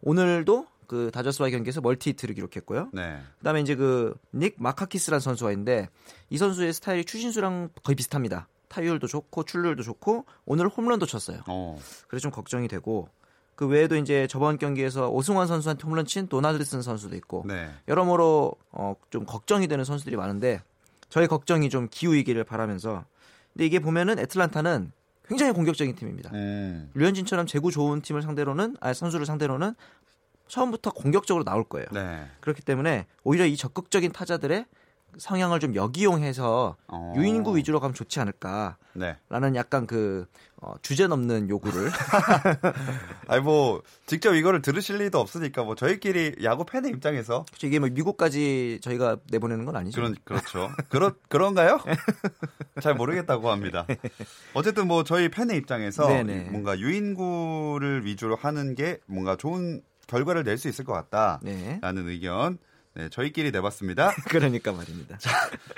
오늘도 0.00 0.71
그 0.92 1.10
다저스와의 1.10 1.52
경기에서 1.52 1.80
멀티 1.80 2.10
히트를 2.10 2.34
기록했고요. 2.34 2.90
네. 2.92 3.18
그다음에 3.38 3.62
이제 3.62 3.74
그 3.74 4.14
닉 4.34 4.56
마카키스라는 4.58 5.20
선수가 5.20 5.50
있는데 5.52 5.88
이 6.28 6.36
선수의 6.36 6.74
스타일이 6.74 7.06
추신수랑 7.06 7.70
거의 7.82 7.96
비슷합니다. 7.96 8.46
타율도 8.68 9.06
좋고 9.06 9.44
출루율도 9.44 9.84
좋고 9.84 10.26
오늘 10.44 10.68
홈런도 10.68 11.06
쳤어요. 11.06 11.40
어. 11.48 11.78
그래서 12.08 12.24
좀 12.24 12.30
걱정이 12.30 12.68
되고 12.68 13.08
그 13.54 13.66
외에도 13.66 13.96
이제 13.96 14.26
저번 14.26 14.58
경기에서 14.58 15.08
오승환 15.08 15.46
선수한테 15.46 15.82
홈런 15.86 16.04
친 16.04 16.26
도날드슨 16.28 16.82
선수도 16.82 17.16
있고 17.16 17.44
네. 17.48 17.70
여러모로 17.88 18.52
어, 18.72 18.94
좀 19.08 19.24
걱정이 19.24 19.68
되는 19.68 19.86
선수들이 19.86 20.16
많은데 20.16 20.60
저의 21.08 21.26
걱정이 21.26 21.70
좀 21.70 21.88
기우이기를 21.90 22.44
바라면서 22.44 23.06
근데 23.54 23.64
이게 23.64 23.78
보면은 23.78 24.18
애틀란타는 24.18 24.92
굉장히 25.26 25.52
공격적인 25.52 25.94
팀입니다. 25.94 26.30
음. 26.34 26.90
류현진처럼 26.92 27.46
재구 27.46 27.70
좋은 27.70 28.02
팀을 28.02 28.20
상대로는 28.20 28.76
아 28.80 28.92
선수를 28.92 29.24
상대로는 29.24 29.74
처음부터 30.52 30.90
공격적으로 30.92 31.44
나올 31.44 31.64
거예요. 31.64 31.86
네. 31.92 32.26
그렇기 32.40 32.60
때문에 32.60 33.06
오히려 33.24 33.46
이 33.46 33.56
적극적인 33.56 34.12
타자들의 34.12 34.66
성향을 35.16 35.60
좀 35.60 35.74
역이용해서 35.74 36.76
어. 36.88 37.14
유인구 37.16 37.56
위주로 37.56 37.80
가면 37.80 37.94
좋지 37.94 38.20
않을까라는 38.20 38.76
네. 38.94 39.16
약간 39.54 39.86
그 39.86 40.26
어, 40.60 40.74
주제 40.82 41.06
넘는 41.06 41.48
요구를. 41.48 41.90
아니 43.28 43.42
뭐 43.42 43.82
직접 44.04 44.34
이거를 44.34 44.60
들으실 44.60 44.98
리도 44.98 45.18
없으니까 45.18 45.64
뭐 45.64 45.74
저희끼리 45.74 46.36
야구 46.42 46.66
팬의 46.66 46.90
입장에서 46.92 47.46
그렇죠. 47.48 47.66
이게 47.66 47.78
뭐 47.78 47.88
미국까지 47.88 48.78
저희가 48.82 49.16
내보내는 49.30 49.64
건 49.64 49.76
아니죠. 49.76 50.02
그런 50.02 50.14
그렇죠. 50.22 50.70
그렇 50.90 51.14
그런가요? 51.28 51.80
잘 52.82 52.94
모르겠다고 52.94 53.50
합니다. 53.50 53.86
어쨌든 54.52 54.86
뭐 54.86 55.02
저희 55.02 55.30
팬의 55.30 55.56
입장에서 55.56 56.06
네네. 56.08 56.50
뭔가 56.50 56.78
유인구를 56.78 58.04
위주로 58.04 58.36
하는 58.36 58.74
게 58.74 58.98
뭔가 59.06 59.36
좋은 59.36 59.82
결과를 60.06 60.44
낼 60.44 60.58
수 60.58 60.68
있을 60.68 60.84
것 60.84 60.92
같다라는 60.92 61.40
네. 62.04 62.12
의견 62.12 62.58
네, 62.94 63.08
저희끼리 63.08 63.52
내봤습니다. 63.52 64.12
그러니까 64.28 64.72
말입니다. 64.72 65.16
자, 65.18 65.30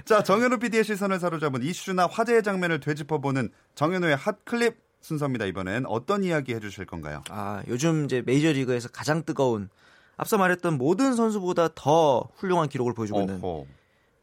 자, 0.05 0.23
정현우 0.25 0.59
PD의 0.59 0.83
시선을 0.83 1.21
사로잡은 1.21 1.63
이슈나 1.63 2.07
화제의 2.07 2.43
장면을 2.43 2.81
되짚어보는 2.81 3.51
정현우의 3.77 4.17
핫클립 4.17 4.77
순서입니다. 5.01 5.45
이번엔 5.45 5.87
어떤 5.87 6.25
이야기 6.25 6.55
해주실 6.55 6.87
건가요? 6.87 7.23
아, 7.31 7.63
요즘 7.69 8.07
이제 8.07 8.23
메이저리그에서 8.27 8.89
가장 8.89 9.23
뜨거운 9.25 9.69
앞서 10.17 10.39
말했던 10.39 10.77
모든 10.79 11.15
선수보다 11.15 11.69
더 11.75 12.29
훌륭한 12.37 12.69
기록을 12.69 12.95
보여주고 12.95 13.21
있는 13.21 13.39
어허. 13.43 13.67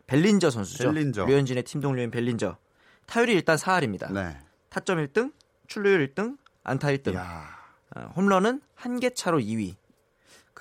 벨린저 0.07 0.49
선수죠. 0.49 0.91
벨린저. 0.91 1.25
류현진의 1.25 1.63
팀 1.63 1.79
동료인 1.79 2.11
벨린저. 2.11 2.57
타율이 3.05 3.33
일단 3.33 3.55
4할입니다. 3.57 4.11
네. 4.11 4.37
타점 4.69 4.97
1등, 4.97 5.31
출루율 5.67 6.07
1등, 6.13 6.37
안타 6.63 6.89
1등. 6.89 7.13
야. 7.15 7.47
어, 7.95 8.11
홈런은 8.15 8.61
한 8.75 8.99
개 8.99 9.09
차로 9.13 9.39
2위. 9.39 9.75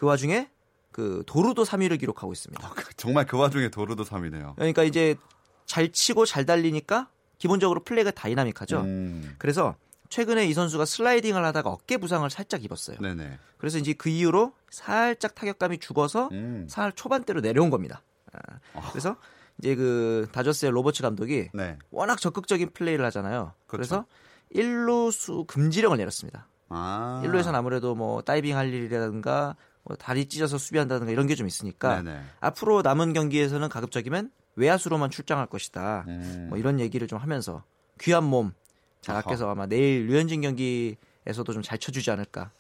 그 0.00 0.07
와중에 0.07 0.49
그 0.92 1.23
도루도 1.26 1.64
3위를 1.64 2.00
기록하고 2.00 2.33
있습니다. 2.33 2.66
아, 2.66 2.73
정말 2.97 3.26
그 3.26 3.37
와중에 3.37 3.69
도루도 3.69 4.04
3위네요. 4.04 4.54
그러니까 4.54 4.83
이제 4.83 5.14
잘 5.66 5.92
치고 5.92 6.25
잘 6.25 6.47
달리니까 6.47 7.11
기본적으로 7.37 7.85
플레이가 7.85 8.11
다이나믹하죠. 8.11 8.80
음. 8.80 9.35
그래서 9.37 9.76
최근에 10.09 10.47
이 10.47 10.54
선수가 10.54 10.87
슬라이딩을 10.87 11.45
하다가 11.45 11.69
어깨 11.69 11.99
부상을 11.99 12.28
살짝 12.30 12.64
입었어요. 12.64 12.97
네네. 12.99 13.38
그래서 13.59 13.76
이제 13.76 13.92
그 13.92 14.09
이후로 14.09 14.54
살짝 14.71 15.35
타격감이 15.35 15.80
죽어서 15.80 16.30
음. 16.33 16.66
4할 16.71 16.97
초반대로 16.97 17.42
내려온 17.42 17.69
겁니다. 17.69 18.02
아. 18.33 18.38
아. 18.73 18.88
그래서 18.92 19.16
이제 19.59 19.75
그 19.75 20.28
다저스의 20.33 20.73
로버츠 20.73 21.02
감독이 21.02 21.50
네. 21.52 21.76
워낙 21.90 22.19
적극적인 22.19 22.71
플레이를 22.73 23.04
하잖아요. 23.04 23.52
그렇죠. 23.66 24.07
그래서 24.07 24.07
1루수 24.54 25.47
금지령을 25.47 25.99
내렸습니다. 25.99 26.49
아. 26.71 27.21
1루에서는 27.23 27.54
아무래도 27.54 27.95
뭐 27.95 28.23
다이빙 28.23 28.57
할 28.57 28.73
일이라든가 28.73 29.45
뭐 29.49 29.70
다리 29.99 30.27
찢어서 30.29 30.59
수비한다든가 30.59 31.11
이런 31.13 31.27
게 31.27 31.35
좀 31.35 31.47
있으니까 31.47 32.03
네네. 32.03 32.21
앞으로 32.41 32.83
남은 32.83 33.13
경기에서는 33.13 33.69
가급적이면 33.69 34.31
외야수로만 34.57 35.11
출장할 35.11 35.47
것이다. 35.47 36.05
음. 36.09 36.47
뭐 36.51 36.59
이런 36.59 36.81
얘기를 36.81 37.07
좀 37.09 37.19
하면서 37.19 37.65
귀한 38.01 38.25
몸 38.25 38.53
잘 39.01 39.17
아껴서 39.17 39.49
아마 39.51 39.65
내일 39.67 40.07
류현진 40.09 40.43
경기에서도 40.43 41.53
좀 41.55 41.63
잘 41.63 41.79
쳐주지 41.79 42.11
않을까. 42.11 42.51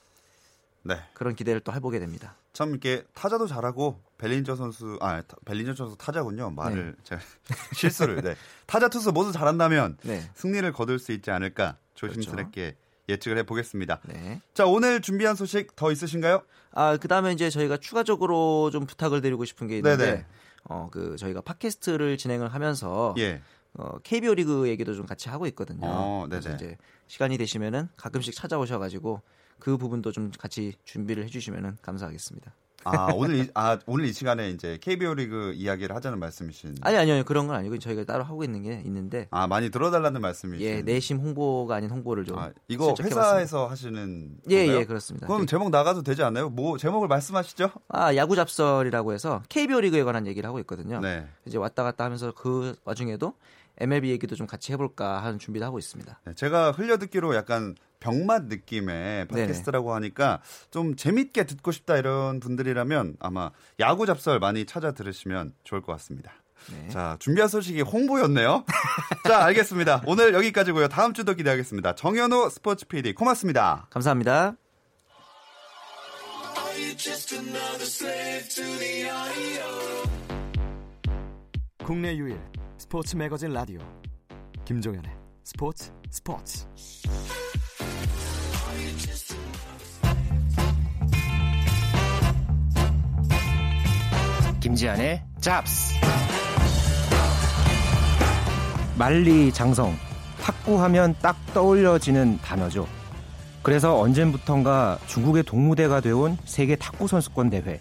네. 0.82 0.96
그런 1.12 1.34
기대를 1.34 1.60
또 1.60 1.72
해보게 1.74 1.98
됩니다. 1.98 2.34
참 2.54 2.70
이렇게 2.70 3.04
타자도 3.12 3.46
잘하고 3.46 4.00
벨린저 4.16 4.56
선수 4.56 4.96
아 5.02 5.22
벨린저 5.44 5.74
선수 5.74 5.96
타자군요. 5.98 6.50
말을 6.50 6.94
네. 6.96 7.02
제가 7.04 7.20
실수를 7.76 8.22
네. 8.22 8.34
타자 8.66 8.88
투수 8.88 9.12
모두 9.12 9.30
잘한다면 9.32 9.98
네. 10.02 10.22
승리를 10.34 10.72
거둘 10.72 10.98
수 10.98 11.12
있지 11.12 11.30
않을까 11.30 11.76
조심스럽게 11.94 12.62
그렇죠. 12.62 12.76
예측을 13.10 13.38
해보겠습니다. 13.38 14.00
네. 14.06 14.40
자, 14.54 14.66
오늘 14.66 15.00
준비한 15.00 15.34
소식 15.36 15.76
더 15.76 15.92
있으신가요? 15.92 16.42
아, 16.72 16.96
그 16.96 17.08
다음에 17.08 17.32
이제 17.32 17.50
저희가 17.50 17.76
추가적으로 17.76 18.70
좀 18.70 18.86
부탁을 18.86 19.20
드리고 19.20 19.44
싶은 19.44 19.66
게 19.66 19.76
있는데, 19.76 20.04
네네. 20.04 20.26
어, 20.64 20.88
그 20.90 21.16
저희가 21.16 21.40
팟캐스트를 21.40 22.16
진행을 22.16 22.48
하면서, 22.48 23.14
예. 23.18 23.42
어, 23.74 23.98
KBO 23.98 24.34
리그 24.34 24.68
얘기도 24.68 24.94
좀 24.94 25.06
같이 25.06 25.28
하고 25.28 25.46
있거든요. 25.48 25.80
어, 25.82 26.26
그래서 26.28 26.52
이제 26.54 26.76
시간이 27.06 27.38
되시면은 27.38 27.88
가끔씩 27.96 28.34
찾아오셔가지고 28.34 29.22
그 29.58 29.76
부분도 29.76 30.10
좀 30.12 30.30
같이 30.36 30.74
준비를 30.84 31.24
해주시면은 31.24 31.76
감사하겠습니다. 31.82 32.52
아 32.84 33.12
오늘 33.14 33.36
이, 33.36 33.48
아 33.54 33.78
오늘 33.86 34.06
이 34.06 34.12
시간에 34.12 34.50
이제 34.50 34.78
KBO 34.80 35.14
리그 35.14 35.52
이야기를 35.54 35.94
하자는 35.94 36.18
말씀이신? 36.18 36.76
아니 36.80 36.96
아니요 36.96 37.22
그런 37.24 37.46
건 37.46 37.56
아니고 37.56 37.78
저희가 37.78 38.04
따로 38.04 38.24
하고 38.24 38.44
있는 38.44 38.62
게 38.62 38.82
있는데. 38.84 39.28
아 39.30 39.46
많이 39.46 39.70
들어달라는 39.70 40.20
말씀이신? 40.20 40.66
예 40.66 40.82
내심 40.82 41.18
홍보가 41.18 41.76
아닌 41.76 41.90
홍보를 41.90 42.24
좀. 42.24 42.38
아, 42.38 42.50
이거 42.68 42.94
회사에서 43.00 43.66
하시는? 43.66 44.36
예예 44.48 44.80
예, 44.80 44.84
그렇습니다. 44.84 45.26
그럼 45.26 45.46
제목 45.46 45.70
나가도 45.70 46.02
되지 46.02 46.22
않나요? 46.22 46.48
뭐 46.48 46.78
제목을 46.78 47.08
말씀하시죠? 47.08 47.70
아 47.88 48.14
야구 48.16 48.36
잡설이라고 48.36 49.12
해서 49.12 49.42
KBO 49.48 49.80
리그에 49.80 50.02
관한 50.02 50.26
얘기를 50.26 50.48
하고 50.48 50.58
있거든요. 50.60 51.00
네. 51.00 51.26
이제 51.46 51.58
왔다 51.58 51.82
갔다 51.82 52.04
하면서 52.04 52.32
그 52.32 52.74
와중에도 52.84 53.34
MLB 53.80 54.10
얘기도 54.10 54.36
좀 54.36 54.46
같이 54.46 54.72
해볼까 54.72 55.22
하는 55.24 55.38
준비를 55.38 55.66
하고 55.66 55.78
있습니다. 55.78 56.20
네, 56.24 56.34
제가 56.34 56.72
흘려듣기로 56.72 57.34
약간 57.34 57.74
병맛 58.00 58.44
느낌의 58.44 59.28
팟캐스트라고 59.28 59.88
네네. 59.88 59.94
하니까 59.94 60.40
좀 60.70 60.96
재밌게 60.96 61.44
듣고 61.44 61.72
싶다 61.72 61.96
이런 61.96 62.40
분들이라면 62.40 63.16
아마 63.20 63.50
야구 63.78 64.06
잡설 64.06 64.38
많이 64.38 64.64
찾아 64.64 64.92
들으시면 64.92 65.54
좋을 65.64 65.82
것 65.82 65.92
같습니다. 65.92 66.32
네. 66.70 66.88
자, 66.88 67.16
준비한 67.20 67.48
소식이 67.48 67.80
홍보였네요. 67.82 68.64
자, 69.26 69.44
알겠습니다. 69.44 70.02
오늘 70.06 70.34
여기까지고요. 70.34 70.88
다음 70.88 71.14
주도 71.14 71.34
기대하겠습니다. 71.34 71.94
정현호 71.94 72.50
스포츠 72.50 72.86
PD 72.86 73.14
고맙습니다. 73.14 73.86
감사합니다. 73.90 74.56
국내 81.82 82.16
유일 82.16 82.38
스포츠 82.80 83.14
매거진 83.14 83.52
라디오 83.52 83.78
김종현의 84.64 85.12
스포츠 85.44 85.92
스포츠 86.10 86.66
김지한의 94.60 95.22
잡스 95.42 95.94
만리장성 98.98 99.94
탁구하면 100.40 101.16
딱 101.20 101.36
떠올려지는 101.52 102.38
단어죠. 102.38 102.88
그래서 103.62 104.00
언젠부턴가 104.00 105.00
중국의 105.06 105.42
동무대가 105.42 106.00
되어온 106.00 106.38
세계 106.46 106.76
탁구 106.76 107.08
선수권 107.08 107.50
대회 107.50 107.78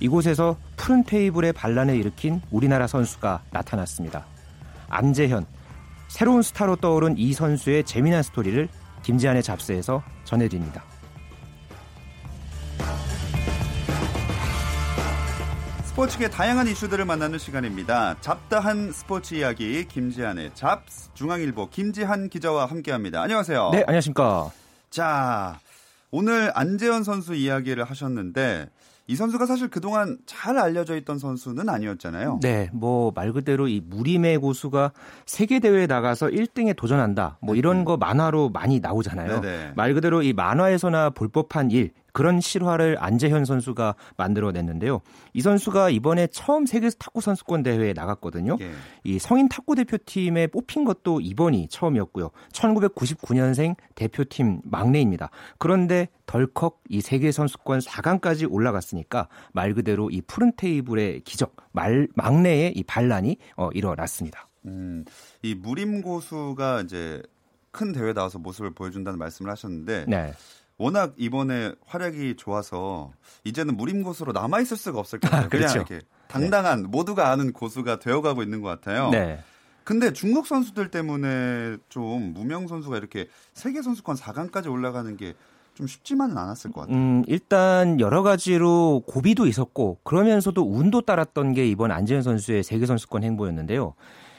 이곳에서 0.00 0.56
푸른 0.78 1.04
테이블의 1.04 1.52
반란을 1.52 1.96
일으킨 1.96 2.40
우리나라 2.50 2.86
선수가 2.86 3.42
나타났습니다. 3.50 4.37
안재현 4.88 5.46
새로운 6.08 6.42
스타로 6.42 6.76
떠오른 6.76 7.16
이 7.18 7.32
선수의 7.32 7.84
재미난 7.84 8.22
스토리를 8.22 8.68
김지한의 9.02 9.42
잡스에서 9.42 10.02
전해드립니다. 10.24 10.84
스포츠계 15.84 16.30
다양한 16.30 16.68
이슈들을 16.68 17.04
만나는 17.04 17.40
시간입니다. 17.40 18.16
잡다한 18.20 18.92
스포츠 18.92 19.34
이야기 19.34 19.84
김지한의 19.88 20.52
잡스 20.54 21.12
중앙일보 21.14 21.70
김지한 21.70 22.28
기자와 22.28 22.66
함께합니다. 22.66 23.20
안녕하세요. 23.22 23.70
네, 23.72 23.82
안녕하십니까. 23.84 24.50
자, 24.90 25.58
오늘 26.12 26.52
안재현 26.54 27.02
선수 27.02 27.34
이야기를 27.34 27.82
하셨는데 27.82 28.68
이 29.08 29.16
선수가 29.16 29.46
사실 29.46 29.68
그동안 29.68 30.18
잘 30.26 30.58
알려져 30.58 30.94
있던 30.96 31.18
선수는 31.18 31.68
아니었잖아요. 31.68 32.40
네, 32.42 32.68
뭐 32.72 33.10
말 33.14 33.32
그대로 33.32 33.66
이 33.66 33.80
무림의 33.84 34.38
고수가 34.38 34.92
세계 35.26 35.58
대회에 35.60 35.86
나가서 35.86 36.26
1등에 36.28 36.76
도전한다. 36.76 37.38
뭐 37.40 37.54
이런 37.56 37.78
음. 37.78 37.84
거 37.84 37.96
만화로 37.96 38.50
많이 38.50 38.80
나오잖아요. 38.80 39.40
네네. 39.40 39.72
말 39.76 39.94
그대로 39.94 40.22
이 40.22 40.32
만화에서나 40.34 41.10
볼 41.10 41.28
법한 41.28 41.70
일, 41.70 41.92
그런 42.18 42.40
실화를 42.40 42.96
안재현 42.98 43.44
선수가 43.44 43.94
만들어냈는데요. 44.16 45.02
이 45.34 45.40
선수가 45.40 45.90
이번에 45.90 46.26
처음 46.26 46.66
세계 46.66 46.90
탁구 46.90 47.20
선수권 47.20 47.62
대회에 47.62 47.92
나갔거든요. 47.92 48.56
예. 48.60 48.72
이 49.04 49.20
성인 49.20 49.48
탁구 49.48 49.76
대표팀에 49.76 50.48
뽑힌 50.48 50.84
것도 50.84 51.20
이번이 51.20 51.68
처음이었고요. 51.68 52.30
1999년생 52.50 53.76
대표팀 53.94 54.62
막내입니다. 54.64 55.30
그런데 55.58 56.08
덜컥 56.26 56.80
이 56.88 57.00
세계 57.00 57.30
선수권 57.30 57.78
4강까지 57.78 58.52
올라갔으니까 58.52 59.28
말 59.52 59.72
그대로 59.72 60.10
이 60.10 60.20
푸른 60.22 60.50
테이블의 60.56 61.20
기적, 61.20 61.54
말 61.70 62.08
막내의 62.16 62.72
이 62.74 62.82
반란이 62.82 63.36
어, 63.56 63.70
일어났습니다. 63.74 64.48
음, 64.66 65.04
이 65.42 65.54
무림 65.54 66.02
고수가 66.02 66.80
이제 66.80 67.22
큰 67.70 67.92
대회 67.92 68.12
나와서 68.12 68.40
모습을 68.40 68.74
보여준다는 68.74 69.20
말씀을 69.20 69.52
하셨는데 69.52 70.06
네. 70.08 70.32
워낙 70.78 71.14
이번에 71.16 71.72
활약이 71.86 72.36
좋아서 72.36 73.12
이제는 73.44 73.76
무림 73.76 74.02
고수로 74.02 74.32
남아 74.32 74.60
있을 74.60 74.76
수가 74.76 74.98
없을 74.98 75.18
것 75.20 75.28
같아요. 75.30 75.46
아, 75.46 75.48
그렇죠. 75.48 75.72
그냥 75.72 75.86
이렇게 75.90 76.06
당당한 76.28 76.82
네. 76.82 76.88
모두가 76.88 77.30
아는 77.30 77.52
고수가 77.52 77.98
되어가고 77.98 78.42
있는 78.42 78.62
것 78.62 78.68
같아요. 78.68 79.10
네. 79.10 79.40
근데 79.84 80.12
중국 80.12 80.46
선수들 80.46 80.90
때문에 80.90 81.76
좀 81.88 82.32
무명 82.34 82.68
선수가 82.68 82.96
이렇게 82.96 83.28
세계 83.54 83.82
선수권 83.82 84.16
4강까지 84.16 84.70
올라가는 84.70 85.16
게 85.16 85.34
좀 85.78 85.86
쉽지만은 85.86 86.36
않았을 86.36 86.72
것 86.72 86.80
같아요. 86.80 86.96
음, 86.96 87.22
일단 87.28 88.00
여러 88.00 88.24
가지로 88.24 89.04
고비도 89.06 89.46
있었고 89.46 89.98
그러면서도 90.02 90.60
운도 90.60 91.02
따랐던 91.02 91.52
게 91.52 91.68
이번 91.68 91.92
안재현 91.92 92.22
선수의 92.22 92.64
세계 92.64 92.84
선수권 92.84 93.22
행보였는데요. 93.22 93.94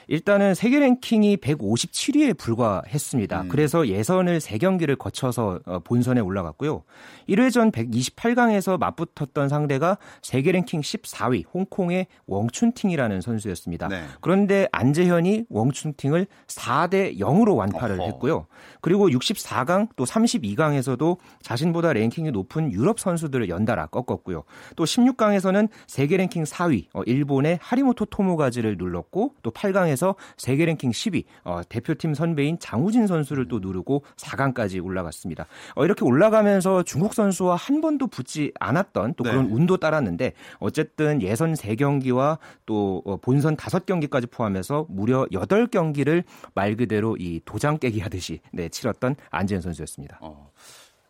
일단은 0.10 0.56
세계 0.56 0.80
랭킹이 0.80 1.38
157위에 1.38 2.36
불과했습니다. 2.36 3.42
음. 3.44 3.48
그래서 3.48 3.88
예선을 3.88 4.40
3경기를 4.40 4.98
거쳐서 4.98 5.60
어, 5.68 5.80
본선에 5.84 6.20
올라갔고요. 6.20 6.82
1회전 7.30 7.72
128강에서 7.72 8.80
맞붙었던 8.80 9.50
상대가 9.50 10.00
세계 10.24 10.52
랭킹 10.52 10.82
14위 10.82 11.44
홍콩의 11.54 12.08
웡춘팅이라는 12.26 13.22
선수였습니다. 13.22 13.88
네. 13.88 14.04
그런데 14.20 14.68
안재현이 14.72 15.46
웡춘팅을 15.48 16.26
4대 16.48 17.20
0으로 17.20 17.56
완파를 17.56 18.00
어허. 18.00 18.06
했고요. 18.06 18.48
그리고 18.82 19.10
64강 19.10 19.90
또 19.96 20.06
32강에서도 20.06 21.18
자신보다 21.44 21.94
랭킹이 21.94 22.32
높은 22.32 22.72
유럽 22.72 23.00
선수들을 23.00 23.48
연달아 23.48 23.86
꺾었고요. 23.88 24.44
또 24.76 24.86
16강에서는 24.86 25.70
세계 25.86 26.18
랭킹 26.18 26.46
4위 26.46 26.86
어, 26.96 27.04
일본의 27.04 27.60
하리모토 27.62 28.06
토모가즈를 28.06 28.78
눌렀고 28.80 29.36
또 29.44 29.52
8강에서 29.52 29.99
해서 30.00 30.16
세계 30.38 30.66
랭킹 30.66 30.92
10위 30.92 31.26
어, 31.44 31.62
대표팀 31.68 32.14
선배인 32.14 32.58
장우진 32.60 33.06
선수를 33.08 33.50
또 33.50 33.60
누르고 33.60 34.04
4강까지 34.16 34.84
올라갔습니다. 34.84 35.46
어, 35.76 35.84
이렇게 35.84 36.06
올라가면서 36.06 36.84
중국 36.84 37.14
선수와 37.14 37.58
한 37.58 37.82
번도 37.82 38.08
붙지 38.08 38.54
않았던 38.60 39.16
또 39.18 39.24
그런 39.26 39.48
네. 39.48 39.54
운도 39.54 39.78
따랐는데 39.78 40.34
어쨌든 40.60 41.22
예선 41.22 41.54
3경기와 41.54 42.38
또 42.66 43.02
어, 43.06 43.18
본선 43.18 43.58
5경기까지 43.58 44.32
포함해서 44.32 44.86
무려 44.90 45.26
8경기를 45.32 46.24
말 46.54 46.78
그대로 46.78 47.18
이 47.20 47.42
도장 47.44 47.78
깨기 47.78 48.00
하듯이 48.00 48.40
네, 48.54 48.70
치렀던 48.70 49.16
안재현 49.32 49.62
선수였습니다. 49.62 50.20
어. 50.22 50.50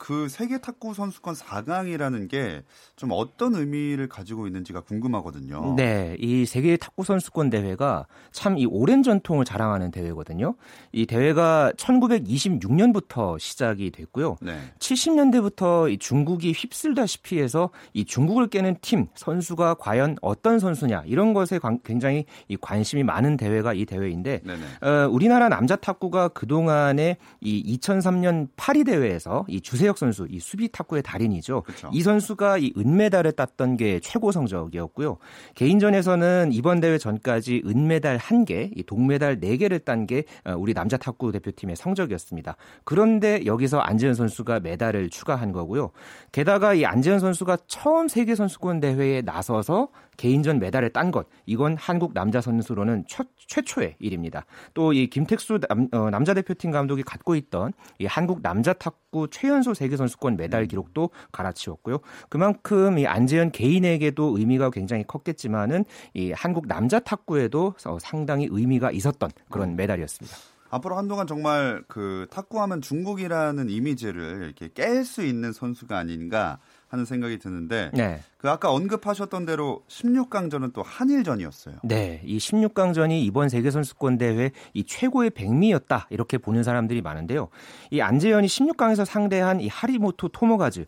그 0.10 0.28
세계 0.28 0.58
탁구 0.58 0.96
선수권 0.96 1.36
4강이라는 1.36 2.30
게 2.30 2.64
좀 2.96 3.12
어떤 3.14 3.54
의미를 3.56 4.10
가지고 4.10 4.48
있는지가 4.48 4.82
궁금하거든요. 4.82 5.76
네, 5.78 6.16
이 6.20 6.46
세계 6.46 6.76
탁구 6.76 7.04
선수권 7.04 7.50
대회가 7.50 8.08
참 8.32 8.58
이 8.58 8.66
오랜 8.66 9.04
전통을 9.04 9.46
자랑하는 9.46 9.92
대회거든요. 9.92 10.56
이 10.92 11.06
대회가 11.06 11.72
1926년부터 11.78 13.40
시작이 13.40 13.92
됐고요. 13.92 14.38
네. 14.42 14.58
70년대부터 14.80 15.92
이 15.92 15.98
중국이 15.98 16.52
휩쓸다시피 16.52 17.40
해서 17.40 17.70
이 17.94 18.04
중국을 18.04 18.48
깨는 18.48 18.78
팀 18.82 19.08
선수가 19.16 19.76
과연 19.76 20.18
어떤 20.22 20.60
선수냐 20.60 21.04
이런 21.06 21.34
것에 21.34 21.60
굉장히 21.86 22.26
이 22.48 22.58
관심이 22.58 23.04
많은 23.04 23.38
대회가 23.38 23.74
이 23.74 23.86
대회인데 23.86 24.42
어, 24.82 25.08
우리나라 25.10 25.48
남자 25.48 25.76
탁구가 25.76 26.30
그 26.30 26.48
동안에 26.48 27.18
이 27.40 27.78
2003년 27.78 28.50
파리 28.58 28.84
대회에서 28.84 29.46
이 29.48 29.62
주세 29.62 29.90
이재혁 29.90 29.98
선수 30.00 30.28
이 30.30 30.40
수비 30.40 30.70
탁구의 30.72 31.04
달인이죠. 31.04 31.62
그쵸. 31.62 31.90
이 31.94 32.02
선수가 32.02 32.58
이 32.58 32.74
은메달을 32.78 33.32
땄던 33.34 33.78
게 33.78 34.00
최고 34.00 34.32
성적이었고요. 34.32 35.18
개인전에서는 35.56 36.50
이번 36.52 36.80
대회 36.82 36.98
전까지 36.98 37.64
은메달 37.66 38.18
1개, 38.18 38.72
이 38.76 38.84
동메달 38.84 39.40
4개를 39.40 39.86
딴게 39.86 40.24
어, 40.46 40.56
우리 40.58 40.74
남자 40.74 40.98
탁구 40.98 41.32
대표팀의 41.32 41.76
성적이었습니다. 41.78 42.56
그런데 42.84 43.46
여기서 43.46 43.80
안재현 43.80 44.14
선수가 44.16 44.60
메달을 44.60 45.10
추가한 45.10 45.52
거고요. 45.52 45.92
게다가 46.32 46.74
이 46.74 46.86
안재현 46.86 47.20
선수가 47.20 47.58
처음 47.68 48.08
세계 48.08 48.36
선수권 48.36 48.80
대회에 48.80 49.22
나서서 49.22 49.90
개인전 50.18 50.60
메달을 50.60 50.90
딴 50.90 51.12
것, 51.12 51.28
이건 51.46 51.78
한국 51.80 52.14
남자 52.14 52.42
선수로는 52.42 53.06
최, 53.08 53.24
최초의 53.48 53.96
일입니다. 54.00 54.46
또 54.74 54.90
이 54.92 55.08
김택수 55.08 55.60
남, 55.68 55.88
어, 55.92 56.10
남자 56.10 56.34
대표팀 56.34 56.72
감독이 56.72 57.04
갖고 57.04 57.36
있던 57.36 57.74
이 58.00 58.06
한국 58.06 58.42
남자 58.42 58.74
탁구 58.74 59.30
최연소 59.32 59.74
세계 59.74 59.89
선수권 59.98 60.38
메달 60.38 60.64
음. 60.64 60.68
기록도 60.68 61.10
갈아치웠고요. 61.32 62.00
그만큼 62.30 62.98
이 62.98 63.08
안재현 63.08 63.52
개인에게도 63.52 64.38
의미가 64.38 64.70
굉장히 64.72 65.04
컸겠지만은 65.06 65.86
이 66.14 66.32
한국 66.32 66.68
남자 66.68 67.00
탁구에도 67.00 67.74
상당히 68.00 68.48
의미가 68.50 68.92
있었던 68.92 69.30
그런 69.50 69.70
음. 69.70 69.76
메달이었습니다. 69.76 70.36
앞으로 70.72 70.98
한동안 70.98 71.26
정말 71.26 71.84
그 71.88 72.28
탁구하면 72.30 72.82
중국이라는 72.82 73.70
이미지를 73.70 74.44
이렇게 74.44 74.68
깰 74.68 75.04
수 75.04 75.24
있는 75.24 75.52
선수가 75.52 75.98
아닌가 75.98 76.60
하는 76.90 77.06
생각이 77.06 77.38
드는데 77.38 77.92
네. 77.94 78.20
그 78.38 78.50
아까 78.50 78.72
언급하셨던 78.72 79.46
대로 79.46 79.84
16강전은 79.88 80.74
또 80.74 80.82
한일전이었어요. 80.82 81.76
네, 81.84 82.22
이 82.26 82.38
16강전이 82.38 83.24
이번 83.24 83.48
세계 83.48 83.70
선수권 83.70 84.18
대회 84.18 84.52
이 84.74 84.84
최고의 84.84 85.30
백미였다 85.30 86.08
이렇게 86.10 86.38
보는 86.38 86.64
사람들이 86.64 87.02
많은데요. 87.02 87.50
이 87.92 88.02
안재현이 88.02 88.48
16강에서 88.48 89.06
상대한 89.06 89.62
이 89.62 89.68
하리모토 89.68 90.30
토모가즈 90.30 90.86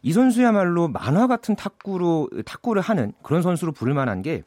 이 0.00 0.12
선수야말로 0.12 0.88
만화 0.88 1.26
같은 1.26 1.54
탁구로 1.54 2.30
탁구를 2.46 2.80
하는 2.80 3.12
그런 3.22 3.42
선수로 3.42 3.72
부를 3.72 3.92
만한 3.92 4.22
게 4.22 4.42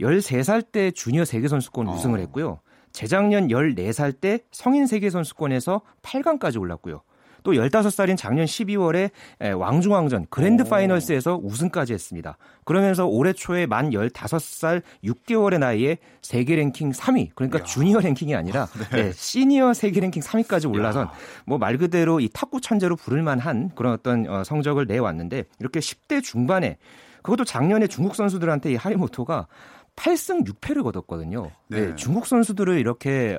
13살 0.00 0.72
때 0.72 0.90
주니어 0.90 1.24
세계 1.24 1.46
선수권 1.46 1.88
어. 1.88 1.94
우승을 1.94 2.18
했고요. 2.20 2.58
재작년 2.92 3.48
14살 3.48 4.20
때 4.20 4.40
성인 4.50 4.86
세계 4.86 5.10
선수권에서 5.10 5.82
8강까지 6.02 6.60
올랐고요. 6.60 7.02
또 7.42 7.52
15살인 7.52 8.16
작년 8.16 8.44
12월에 8.46 9.10
왕중왕전 9.56 10.26
그랜드 10.30 10.64
파이널스에서 10.64 11.40
우승까지 11.42 11.92
했습니다. 11.92 12.36
그러면서 12.64 13.06
올해 13.06 13.32
초에 13.32 13.66
만 13.66 13.90
15살 13.90 14.82
6개월의 15.04 15.58
나이에 15.58 15.98
세계 16.22 16.56
랭킹 16.56 16.92
3위, 16.92 17.30
그러니까 17.34 17.60
야. 17.60 17.62
주니어 17.64 18.00
랭킹이 18.00 18.34
아니라 18.34 18.66
네. 18.92 19.02
네, 19.04 19.12
시니어 19.12 19.72
세계 19.74 20.00
랭킹 20.00 20.22
3위까지 20.22 20.68
올라선 20.68 21.08
뭐 21.46 21.58
말 21.58 21.76
그대로 21.78 22.20
이 22.20 22.28
탁구 22.32 22.60
천재로 22.60 22.96
부를 22.96 23.22
만한 23.22 23.70
그런 23.74 23.92
어떤 23.92 24.26
어, 24.28 24.44
성적을 24.44 24.86
내왔는데 24.86 25.44
이렇게 25.58 25.78
10대 25.80 26.22
중반에 26.22 26.78
그것도 27.22 27.44
작년에 27.44 27.86
중국 27.86 28.14
선수들한테 28.16 28.72
이 28.72 28.76
하리모토가 28.76 29.46
8승 29.96 30.46
6패를 30.46 30.82
거뒀거든요. 30.82 31.50
네. 31.68 31.88
네, 31.88 31.94
중국 31.96 32.26
선수들을 32.26 32.78
이렇게 32.78 33.36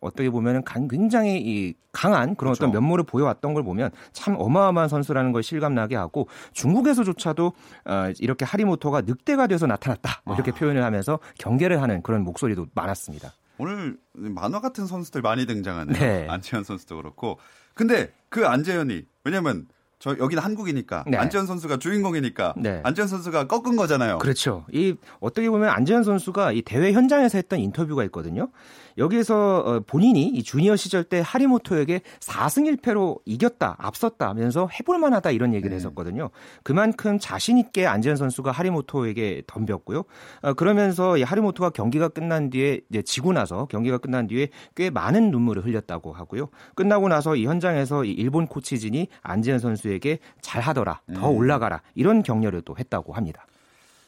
어, 0.00 0.06
어떻게 0.06 0.30
보면 0.30 0.62
굉장히 0.88 1.40
이 1.40 1.74
강한 1.92 2.36
그런 2.36 2.52
그렇죠. 2.52 2.64
어떤 2.64 2.72
면모를 2.72 3.04
보여왔던 3.04 3.54
걸 3.54 3.62
보면 3.62 3.90
참 4.12 4.36
어마어마한 4.38 4.88
선수라는 4.88 5.32
걸 5.32 5.42
실감나게 5.42 5.96
하고 5.96 6.28
중국에서조차도 6.52 7.52
어, 7.86 8.12
이렇게 8.18 8.44
하리모토가 8.44 9.02
늑대가 9.02 9.46
돼서 9.46 9.66
나타났다 9.66 10.22
뭐 10.24 10.34
이렇게 10.34 10.50
아. 10.50 10.54
표현을 10.54 10.82
하면서 10.84 11.18
경계를 11.38 11.82
하는 11.82 12.02
그런 12.02 12.22
목소리도 12.22 12.66
많았습니다. 12.74 13.32
오늘 13.58 13.96
만화 14.12 14.60
같은 14.60 14.86
선수들 14.86 15.22
많이 15.22 15.46
등장하네요. 15.46 15.98
네. 15.98 16.26
안채현 16.28 16.64
선수도 16.64 16.96
그렇고. 16.96 17.38
근데 17.74 18.12
그 18.28 18.46
안재현이 18.46 19.04
왜냐면 19.24 19.66
저 19.98 20.10
여기는 20.10 20.42
한국이니까 20.42 21.04
네. 21.06 21.16
안재현 21.16 21.46
선수가 21.46 21.78
주인공이니까 21.78 22.54
네. 22.58 22.80
안재현 22.84 23.08
선수가 23.08 23.46
꺾은 23.46 23.76
거잖아요. 23.76 24.18
그렇죠. 24.18 24.66
이 24.70 24.94
어떻게 25.20 25.48
보면 25.48 25.70
안재현 25.70 26.04
선수가 26.04 26.52
이 26.52 26.62
대회 26.62 26.92
현장에서 26.92 27.38
했던 27.38 27.58
인터뷰가 27.60 28.04
있거든요. 28.04 28.48
여기에서 28.98 29.58
어, 29.58 29.80
본인이 29.80 30.26
이 30.26 30.42
주니어 30.42 30.76
시절 30.76 31.04
때 31.04 31.22
하리모토에게 31.24 32.00
4승 32.20 32.76
1패로 32.76 33.20
이겼다, 33.24 33.76
앞섰다 33.78 34.28
하면서 34.28 34.68
해볼 34.68 34.98
만하다 34.98 35.30
이런 35.30 35.54
얘기를 35.54 35.70
네. 35.70 35.76
했었거든요. 35.76 36.30
그만큼 36.62 37.18
자신 37.18 37.58
있게 37.58 37.86
안재현 37.86 38.16
선수가 38.16 38.50
하리모토에게 38.50 39.44
덤볐고요. 39.46 40.04
어, 40.42 40.54
그러면서 40.54 41.16
이 41.16 41.22
하리모토가 41.22 41.70
경기가 41.70 42.08
끝난 42.08 42.50
뒤에 42.50 42.80
이제 42.90 43.02
지고 43.02 43.32
나서 43.32 43.66
경기가 43.66 43.98
끝난 43.98 44.26
뒤에 44.26 44.48
꽤 44.74 44.90
많은 44.90 45.30
눈물을 45.30 45.64
흘렸다고 45.64 46.12
하고요. 46.12 46.48
끝나고 46.74 47.08
나서 47.08 47.36
이 47.36 47.46
현장에서 47.46 48.04
이 48.04 48.10
일본 48.12 48.46
코치진이 48.46 49.08
안재현 49.22 49.58
선수 49.58 49.76
선수에게 49.76 50.18
잘하더라, 50.40 51.00
더 51.14 51.30
음. 51.30 51.36
올라가라 51.36 51.82
이런 51.94 52.22
격려를 52.22 52.62
또 52.62 52.76
했다고 52.78 53.12
합니다. 53.12 53.46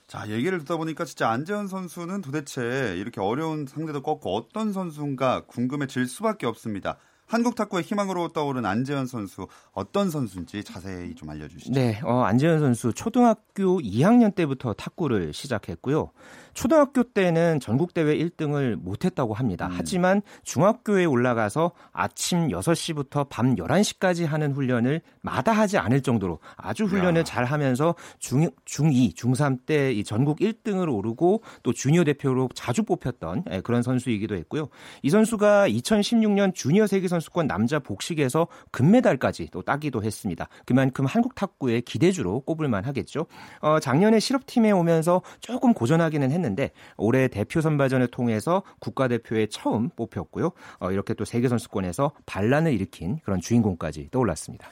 자, 0.08 0.26
얘기를 0.30 0.58
듣다 0.60 0.78
보니까 0.78 1.04
진짜 1.04 1.28
안재현 1.28 1.68
선수는 1.68 2.22
도대체 2.22 2.94
이렇게 2.96 3.20
어려운 3.20 3.66
상대도 3.66 4.00
꺾고 4.00 4.34
어떤 4.34 4.72
선수인가 4.72 5.44
궁금해질 5.46 6.06
수밖에 6.06 6.46
없습니다. 6.46 6.96
한국 7.26 7.54
탁구의 7.56 7.84
희망으로 7.84 8.28
떠오른 8.28 8.64
안재현 8.64 9.06
선수 9.06 9.48
어떤 9.72 10.10
선수인지 10.10 10.64
자세히 10.64 11.14
좀 11.14 11.28
알려주시죠. 11.28 11.72
네, 11.74 12.00
어, 12.02 12.22
안재현 12.22 12.58
선수 12.58 12.94
초등학교 12.94 13.80
2학년 13.80 14.34
때부터 14.34 14.72
탁구를 14.72 15.34
시작했고요. 15.34 16.10
초등학교 16.58 17.04
때는 17.04 17.60
전국대회 17.60 18.16
1등을 18.16 18.74
못했다고 18.74 19.32
합니다. 19.32 19.68
음. 19.68 19.74
하지만 19.76 20.22
중학교에 20.42 21.04
올라가서 21.04 21.70
아침 21.92 22.48
6시부터 22.48 23.28
밤 23.28 23.54
11시까지 23.54 24.26
하는 24.26 24.50
훈련을 24.52 25.00
마다하지 25.22 25.78
않을 25.78 26.00
정도로 26.02 26.40
아주 26.56 26.86
훈련을 26.86 27.20
야. 27.20 27.24
잘 27.24 27.44
하면서 27.44 27.94
중, 28.18 28.50
중2, 28.64 29.14
중3 29.14 29.66
때 29.66 29.92
이 29.92 30.02
전국 30.02 30.40
1등을 30.40 30.92
오르고 30.92 31.42
또 31.62 31.72
주니어 31.72 32.02
대표로 32.02 32.48
자주 32.54 32.82
뽑혔던 32.82 33.44
예, 33.52 33.60
그런 33.60 33.82
선수이기도 33.82 34.34
했고요. 34.34 34.68
이 35.02 35.10
선수가 35.10 35.68
2016년 35.68 36.54
주니어 36.54 36.88
세계선수권 36.88 37.46
남자 37.46 37.78
복식에서 37.78 38.48
금메달까지 38.72 39.50
또 39.52 39.62
따기도 39.62 40.02
했습니다. 40.02 40.48
그만큼 40.66 41.06
한국 41.06 41.36
탁구의 41.36 41.82
기대주로 41.82 42.40
꼽을만 42.40 42.84
하겠죠. 42.84 43.26
어, 43.60 43.78
작년에 43.78 44.18
실업팀에 44.18 44.72
오면서 44.72 45.22
조금 45.40 45.72
고전하기는 45.72 46.32
했는데 46.32 46.47
했는데 46.48 46.72
올해 46.96 47.28
대표 47.28 47.60
선발전을 47.60 48.08
통해서 48.08 48.62
국가대표에 48.80 49.46
처음 49.46 49.90
뽑혔고요. 49.90 50.52
어, 50.80 50.90
이렇게 50.90 51.14
또 51.14 51.24
세계 51.24 51.48
선수권에서 51.48 52.12
반란을 52.26 52.72
일으킨 52.72 53.20
그런 53.24 53.40
주인공까지 53.40 54.08
떠올랐습니다. 54.10 54.68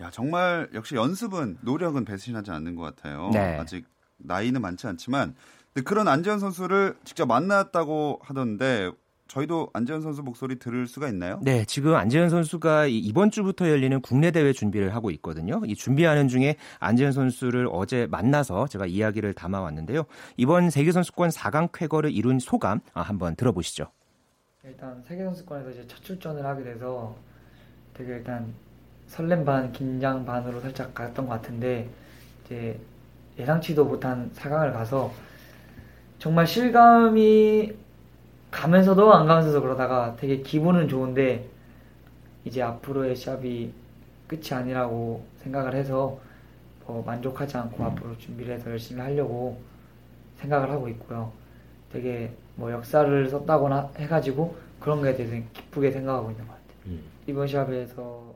야 0.00 0.10
정말 0.10 0.68
역시 0.74 0.96
연습은 0.96 1.58
노력은 1.62 2.04
배신하지 2.04 2.50
않는 2.50 2.74
것 2.74 2.82
같아요. 2.82 3.30
네. 3.32 3.58
아직 3.58 3.86
나이는 4.18 4.60
많지 4.60 4.86
않지만 4.86 5.34
그런 5.84 6.08
안재현 6.08 6.38
선수를 6.38 6.96
직접 7.04 7.26
만났다고 7.26 8.20
하던데 8.22 8.90
저희도 9.28 9.70
안재현 9.72 10.02
선수 10.02 10.22
목소리 10.22 10.58
들을 10.58 10.86
수가 10.86 11.08
있나요? 11.08 11.40
네, 11.42 11.64
지금 11.64 11.94
안재현 11.94 12.28
선수가 12.28 12.86
이번 12.86 13.30
주부터 13.30 13.68
열리는 13.68 14.00
국내 14.00 14.30
대회 14.30 14.52
준비를 14.52 14.94
하고 14.94 15.10
있거든요. 15.12 15.62
이 15.66 15.74
준비하는 15.74 16.28
중에 16.28 16.56
안재현 16.78 17.12
선수를 17.12 17.68
어제 17.72 18.06
만나서 18.10 18.66
제가 18.68 18.86
이야기를 18.86 19.32
담아왔는데요. 19.34 20.04
이번 20.36 20.70
세계 20.70 20.92
선수권 20.92 21.30
4강 21.30 21.70
쾌거를 21.72 22.12
이룬 22.12 22.38
소감 22.38 22.80
아, 22.92 23.00
한번 23.00 23.34
들어보시죠. 23.34 23.86
일단 24.64 25.02
세계 25.06 25.24
선수권에서 25.24 25.70
이제 25.70 25.86
첫 25.86 26.02
출전을 26.02 26.44
하게 26.44 26.64
돼서 26.64 27.16
되게 27.94 28.12
일단 28.12 28.52
설렘 29.06 29.44
반 29.44 29.72
긴장 29.72 30.24
반으로 30.24 30.60
살짝 30.60 30.94
갔던 30.94 31.26
것 31.26 31.34
같은데 31.34 31.88
이제 32.44 32.78
예상치도 33.38 33.84
못한 33.84 34.30
4강을 34.34 34.72
가서 34.72 35.12
정말 36.18 36.46
실감이 36.46 37.72
가면서도 38.54 39.12
안 39.12 39.26
가면서도 39.26 39.60
그러다가 39.60 40.14
되게 40.16 40.38
기분은 40.38 40.86
좋은데 40.86 41.48
이제 42.44 42.62
앞으로의 42.62 43.16
시합이 43.16 43.72
끝이 44.28 44.52
아니라고 44.52 45.24
생각을 45.38 45.74
해서 45.74 46.18
뭐 46.86 47.02
만족하지 47.04 47.56
않고 47.56 47.82
음. 47.82 47.86
앞으로 47.86 48.16
준비를 48.18 48.54
해서 48.54 48.70
열심히 48.70 49.00
하려고 49.02 49.60
생각을 50.36 50.70
하고 50.70 50.88
있고요. 50.88 51.32
되게 51.92 52.32
뭐 52.54 52.70
역사를 52.70 53.28
썼다거나 53.28 53.90
해가지고 53.96 54.56
그런 54.78 55.00
거에 55.00 55.16
대해서 55.16 55.34
기쁘게 55.52 55.90
생각하고 55.90 56.30
있는 56.30 56.46
것 56.46 56.52
같아요. 56.52 56.78
음. 56.86 57.02
이번 57.26 57.48
시합에서 57.48 58.33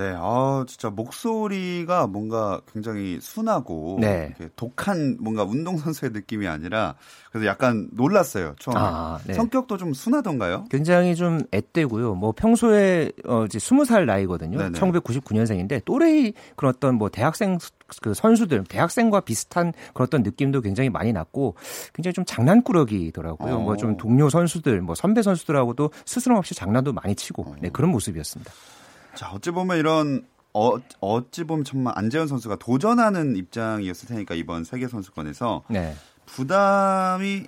네, 0.00 0.14
아 0.16 0.64
진짜 0.66 0.88
목소리가 0.88 2.06
뭔가 2.06 2.62
굉장히 2.72 3.18
순하고 3.20 3.98
네. 4.00 4.34
독한 4.56 5.18
뭔가 5.20 5.44
운동 5.44 5.76
선수의 5.76 6.12
느낌이 6.12 6.48
아니라 6.48 6.94
그래서 7.30 7.46
약간 7.46 7.86
놀랐어요 7.92 8.54
처음에. 8.58 8.80
아, 8.80 9.18
네. 9.26 9.34
성격도 9.34 9.76
좀 9.76 9.92
순하던가요? 9.92 10.64
굉장히 10.70 11.14
좀 11.14 11.42
앳되고요. 11.50 12.14
뭐 12.14 12.32
평소에 12.32 13.12
어 13.26 13.44
이제 13.44 13.58
20살 13.58 14.06
나이거든요. 14.06 14.56
네네. 14.56 14.78
1999년생인데 14.78 15.84
또래의 15.84 16.32
그런 16.56 16.72
어떤 16.74 16.94
뭐 16.94 17.10
대학생 17.10 17.58
그 18.00 18.14
선수들 18.14 18.64
대학생과 18.64 19.20
비슷한 19.20 19.74
그런 19.92 20.06
어떤 20.06 20.22
느낌도 20.22 20.62
굉장히 20.62 20.88
많이 20.88 21.12
났고 21.12 21.56
굉장히 21.92 22.14
좀 22.14 22.24
장난꾸러기더라고요. 22.24 23.56
어. 23.56 23.58
뭐좀 23.58 23.98
동료 23.98 24.30
선수들, 24.30 24.80
뭐 24.80 24.94
선배 24.94 25.20
선수들하고도 25.20 25.90
스스럼 26.06 26.38
없이 26.38 26.54
장난도 26.54 26.94
많이 26.94 27.14
치고 27.14 27.56
네, 27.60 27.68
그런 27.68 27.90
모습이었습니다. 27.90 28.50
자, 29.14 29.30
어찌 29.32 29.50
보면 29.50 29.78
이런 29.78 30.24
어, 30.52 30.72
어찌 31.00 31.44
보면 31.44 31.64
정말 31.64 31.94
안재현 31.96 32.26
선수가 32.26 32.56
도전하는 32.56 33.36
입장이었을 33.36 34.08
테니까 34.08 34.34
이번 34.34 34.64
세계 34.64 34.88
선수권에서 34.88 35.62
네. 35.68 35.94
부담이 36.26 37.46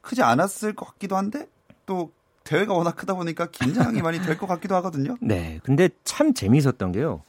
크지 0.00 0.22
않았을 0.22 0.74
것 0.74 0.86
같기도 0.86 1.16
한데 1.16 1.46
또 1.86 2.12
대회가 2.44 2.74
워낙 2.74 2.96
크다 2.96 3.14
보니까 3.14 3.46
긴장이 3.50 4.02
많이 4.02 4.20
될 4.20 4.36
것 4.36 4.46
같기도 4.46 4.74
하거든요. 4.76 5.16
네. 5.22 5.60
근데 5.64 5.88
참 6.04 6.34
재미있었던 6.34 6.92
게요. 6.92 7.22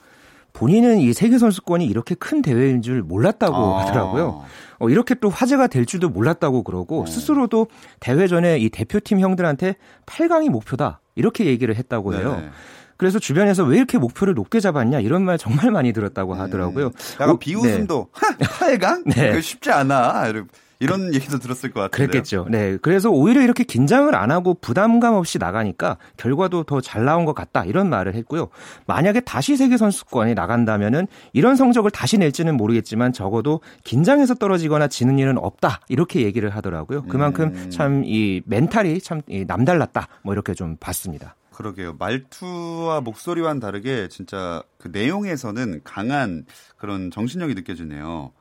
본인은 0.53 0.99
이 0.99 1.13
세계 1.13 1.39
선수권이 1.39 1.85
이렇게 1.85 2.13
큰 2.13 2.43
대회인 2.43 2.83
줄 2.83 3.01
몰랐다고 3.01 3.55
아. 3.55 3.81
하더라고요. 3.81 4.43
어, 4.79 4.89
이렇게 4.89 5.15
또 5.15 5.29
화제가 5.29 5.67
될 5.67 5.85
줄도 5.87 6.09
몰랐다고 6.09 6.61
그러고 6.63 7.03
어. 7.03 7.05
스스로도 7.07 7.67
대회 7.99 8.27
전에 8.27 8.59
이 8.59 8.69
대표팀 8.69 9.19
형들한테 9.19 9.75
8강이 10.05 10.49
목표다. 10.49 10.99
이렇게 11.15 11.45
얘기를 11.45 11.75
했다고 11.75 12.13
해요. 12.15 12.37
네 12.39 12.49
그래서 12.97 13.19
주변에서 13.19 13.63
왜 13.63 13.77
이렇게 13.77 13.97
목표를 13.97 14.34
높게 14.34 14.60
잡았냐 14.60 14.99
이런 14.99 15.23
말 15.23 15.38
정말 15.38 15.71
많이 15.71 15.93
들었다고 15.93 16.34
음. 16.34 16.39
하더라고요. 16.39 16.88
음, 16.88 16.91
약간 17.19 17.39
비웃음도 17.39 18.08
네. 18.39 18.45
8강? 18.77 19.03
네. 19.15 19.41
쉽지 19.41 19.71
않아. 19.71 20.32
이런 20.79 21.13
얘기도 21.13 21.39
들었을 21.39 21.71
것 21.71 21.79
같아요. 21.79 22.08
그랬겠죠. 22.08 22.45
네. 22.49 22.77
그래서 22.82 23.10
오히려 23.10 23.41
이렇게 23.41 23.63
긴장을 23.63 24.13
안 24.13 24.32
하고 24.32 24.53
부담감 24.53 25.13
없이 25.13 25.38
나가니까 25.38 25.97
결과도 26.17 26.63
더 26.63 26.82
잘 26.82 27.06
나온 27.06 27.23
것 27.23 27.34
같다. 27.34 27.63
이런 27.63 27.89
말을 27.89 28.15
했고요. 28.15 28.49
만약에 28.86 29.21
다시 29.21 29.56
세계 29.56 29.77
선수권에 29.77 30.34
나간다면은 30.34 31.08
이런 31.32 31.56
성적을 31.56 31.91
다시 31.91 32.17
낼지는 32.17 32.58
모르겠지만 32.58 33.13
적어도 33.13 33.62
긴장해서 33.86 34.34
떨어지거나 34.36 34.89
지는 34.89 35.17
일은 35.19 35.38
없다. 35.38 35.79
이렇게 35.88 36.21
얘기를 36.23 36.49
하더라고요. 36.49 37.03
그만큼 37.03 37.53
음. 37.56 37.69
참이 37.69 38.41
멘탈이 38.45 38.99
참 38.99 39.21
남달랐다. 39.47 40.08
뭐 40.23 40.34
이렇게 40.34 40.53
좀 40.53 40.75
봤습니다. 40.82 41.36
그러게요. 41.53 41.95
말투와 41.97 43.01
목소리와는 43.01 43.59
다르게 43.59 44.07
진짜 44.09 44.63
그 44.77 44.89
내용에서는 44.91 45.81
강한 45.83 46.45
그런 46.77 47.11
정신력이 47.11 47.53
느껴지네요. 47.55 48.33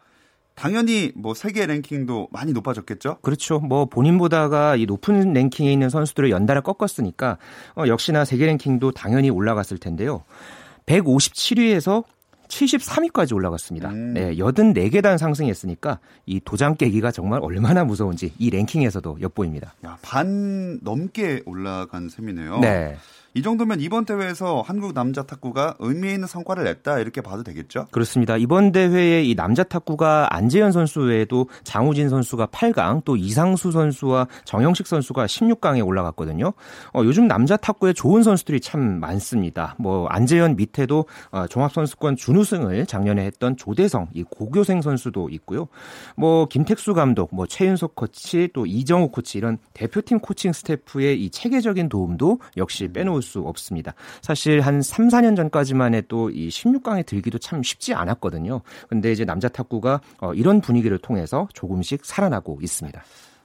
당연히 0.54 1.12
뭐 1.14 1.34
세계 1.34 1.66
랭킹도 1.66 2.28
많이 2.30 2.52
높아졌겠죠? 2.52 3.18
그렇죠. 3.22 3.58
뭐 3.58 3.86
본인보다가 3.86 4.76
이 4.76 4.86
높은 4.86 5.32
랭킹에 5.32 5.72
있는 5.72 5.88
선수들을 5.88 6.30
연달아 6.30 6.60
꺾었으니까 6.60 7.38
어, 7.76 7.84
역시나 7.86 8.24
세계 8.24 8.46
랭킹도 8.46 8.92
당연히 8.92 9.30
올라갔을 9.30 9.78
텐데요. 9.78 10.24
157위에서 10.86 12.04
73위까지 12.52 13.34
올라갔습니다. 13.34 13.90
음. 13.90 14.14
네, 14.14 14.36
84계단 14.36 15.18
상승했으니까 15.18 15.98
이 16.26 16.40
도장 16.44 16.76
깨기가 16.76 17.10
정말 17.10 17.40
얼마나 17.42 17.84
무서운지 17.84 18.34
이 18.38 18.50
랭킹에서도 18.50 19.18
엿보입니다. 19.20 19.74
야, 19.84 19.98
반 20.02 20.78
넘게 20.82 21.42
올라간 21.46 22.08
셈이네요. 22.08 22.60
네. 22.60 22.96
이 23.34 23.40
정도면 23.40 23.80
이번 23.80 24.04
대회에서 24.04 24.62
한국 24.66 24.92
남자 24.92 25.22
탁구가 25.22 25.76
의미 25.78 26.12
있는 26.12 26.28
성과를 26.28 26.64
냈다 26.64 26.98
이렇게 26.98 27.22
봐도 27.22 27.42
되겠죠? 27.42 27.86
그렇습니다. 27.90 28.36
이번 28.36 28.72
대회에 28.72 29.24
이 29.24 29.34
남자 29.34 29.62
탁구가 29.62 30.28
안재현 30.34 30.70
선수 30.70 31.00
외에도 31.00 31.48
장우진 31.64 32.10
선수가 32.10 32.48
8강, 32.48 33.04
또 33.06 33.16
이상수 33.16 33.72
선수와 33.72 34.28
정영식 34.44 34.86
선수가 34.86 35.24
16강에 35.24 35.86
올라갔거든요. 35.86 36.52
어, 36.92 37.00
요즘 37.04 37.26
남자 37.26 37.56
탁구에 37.56 37.94
좋은 37.94 38.22
선수들이 38.22 38.60
참 38.60 39.00
많습니다. 39.00 39.76
뭐 39.78 40.06
안재현 40.08 40.56
밑에도 40.56 41.06
어, 41.30 41.46
종합선수권 41.46 42.16
준우승을 42.16 42.84
작년에 42.84 43.24
했던 43.24 43.56
조대성, 43.56 44.08
이 44.12 44.24
고교생 44.24 44.82
선수도 44.82 45.30
있고요. 45.30 45.68
뭐 46.16 46.44
김택수 46.44 46.92
감독, 46.92 47.34
뭐 47.34 47.46
최윤석 47.46 47.94
코치, 47.94 48.50
또 48.52 48.66
이정우 48.66 49.08
코치 49.08 49.38
이런 49.38 49.56
대표팀 49.72 50.18
코칭 50.18 50.52
스태프의 50.52 51.24
이 51.24 51.30
체계적인 51.30 51.88
도움도 51.88 52.38
역시 52.58 52.88
빼놓을 52.88 53.21
수 53.22 53.40
없습니다. 53.40 53.94
사실 54.20 54.60
한 54.60 54.82
3, 54.82 55.08
4년 55.08 55.36
전까지만 55.36 55.94
해도 55.94 56.30
이 56.30 56.48
16강에 56.48 57.06
들기도 57.06 57.38
참 57.38 57.62
쉽지 57.62 57.94
않았거든요. 57.94 58.60
근데 58.88 59.12
이제 59.12 59.24
남자 59.24 59.48
탁구가 59.48 60.00
어, 60.18 60.34
이런 60.34 60.60
분위기를 60.60 60.98
통해서 60.98 61.48
조금씩 61.52 62.04
살아나고 62.04 62.58
있습니다. 62.60 63.02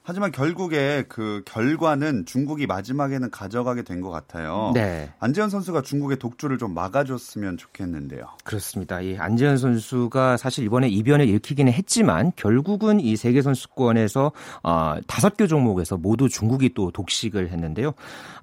하지만 0.07 0.31
결국에 0.31 1.03
그 1.09 1.41
결과는 1.45 2.25
중국이 2.25 2.65
마지막에는 2.65 3.29
가져가게 3.29 3.83
된 3.83 3.97
것 3.97 4.09
같아요. 4.09 4.71
네. 4.73 5.09
안재현 5.19 5.49
선수가 5.49 5.81
중국의 5.81 6.17
독주를 6.17 6.57
좀 6.57 6.73
막아줬으면 6.73 7.57
좋겠는데요. 7.57 8.25
그렇습니다. 8.45 9.01
이 9.01 9.17
안재현 9.17 9.57
선수가 9.57 10.37
사실 10.37 10.63
이번에 10.63 10.87
이변을 10.87 11.27
일으키기는 11.27 11.73
했지만 11.73 12.31
결국은 12.37 13.01
이 13.01 13.17
세계 13.17 13.41
선수권에서 13.41 14.31
어, 14.63 14.95
다섯 15.07 15.35
개 15.35 15.45
종목에서 15.45 15.97
모두 15.97 16.29
중국이 16.29 16.73
또 16.73 16.91
독식을 16.91 17.49
했는데요. 17.49 17.93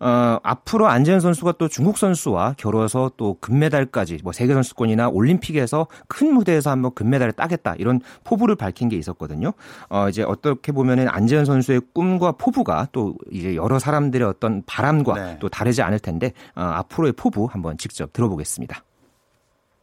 어, 0.00 0.38
앞으로 0.42 0.88
안재현 0.88 1.20
선수가 1.20 1.52
또 1.52 1.68
중국 1.68 1.96
선수와 1.96 2.56
겨뤄서 2.58 3.12
또 3.16 3.38
금메달까지 3.40 4.18
뭐 4.22 4.32
세계 4.32 4.52
선수권이나 4.52 5.08
올림픽에서 5.08 5.86
큰 6.08 6.34
무대에서 6.34 6.70
한번 6.70 6.92
금메달을 6.94 7.32
따겠다 7.32 7.76
이런 7.78 8.00
포부를 8.24 8.56
밝힌 8.56 8.90
게 8.90 8.96
있었거든요. 8.96 9.52
어, 9.88 10.10
이제 10.10 10.22
어떻게 10.24 10.72
보면은 10.72 11.08
안재현 11.08 11.46
선수 11.46 11.53
의 11.68 11.80
꿈과 11.92 12.32
포부가 12.32 12.88
또 12.92 13.14
이제 13.30 13.54
여러 13.54 13.78
사람들의 13.78 14.26
어떤 14.26 14.62
바람과 14.66 15.14
네. 15.14 15.38
또 15.40 15.48
다르지 15.48 15.82
않을 15.82 15.98
텐데 15.98 16.32
어, 16.54 16.62
앞으로의 16.62 17.12
포부 17.12 17.46
한번 17.46 17.76
직접 17.78 18.12
들어보겠습니다. 18.12 18.82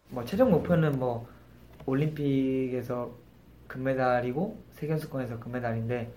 뭐 0.09 0.25
최종 0.25 0.51
목표는 0.51 0.99
뭐 0.99 1.27
올림픽에서 1.85 3.11
금메달이고 3.67 4.61
세계선수권에서 4.71 5.39
금메달인데 5.39 6.11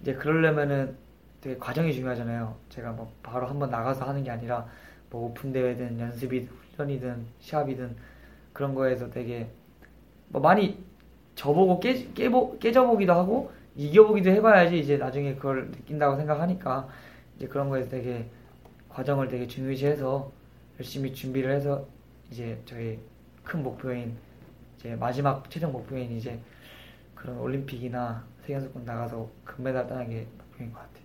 이제 0.00 0.14
그러려면은 0.14 0.96
되게 1.40 1.56
과정이 1.58 1.92
중요하잖아요. 1.92 2.56
제가 2.68 2.92
뭐 2.92 3.12
바로 3.22 3.46
한번 3.46 3.70
나가서 3.70 4.04
하는 4.04 4.22
게 4.22 4.30
아니라 4.30 4.66
뭐 5.10 5.26
오픈 5.26 5.52
대회든 5.52 5.98
연습이든 5.98 6.48
훈련이든 6.76 7.26
시합이든 7.40 7.96
그런 8.52 8.74
거에서 8.74 9.10
되게 9.10 9.48
뭐 10.28 10.40
많이 10.40 10.82
저보고 11.34 11.80
깨, 11.80 12.12
깨보, 12.12 12.58
깨져보기도 12.58 13.12
하고 13.12 13.52
이겨보기도 13.76 14.30
해봐야지 14.30 14.78
이제 14.78 14.96
나중에 14.96 15.34
그걸 15.34 15.70
느낀다고 15.70 16.16
생각하니까 16.16 16.88
이제 17.36 17.46
그런 17.48 17.68
거에서 17.68 17.88
되게 17.88 18.28
과정을 18.88 19.28
되게 19.28 19.46
중요시해서 19.46 20.30
열심히 20.78 21.12
준비를 21.12 21.54
해서 21.54 21.86
이제 22.30 22.60
저희 22.66 22.98
큰 23.42 23.62
목표인 23.62 24.16
이제 24.76 24.94
마지막 24.96 25.48
최종 25.50 25.72
목표인 25.72 26.12
이제 26.12 26.38
그런 27.14 27.38
올림픽이나 27.38 28.24
세계선수권 28.42 28.84
나가서 28.84 29.28
금메달 29.44 29.86
따는 29.86 30.08
게 30.10 30.26
목표인 30.38 30.72
것 30.72 30.80
같아요. 30.80 31.01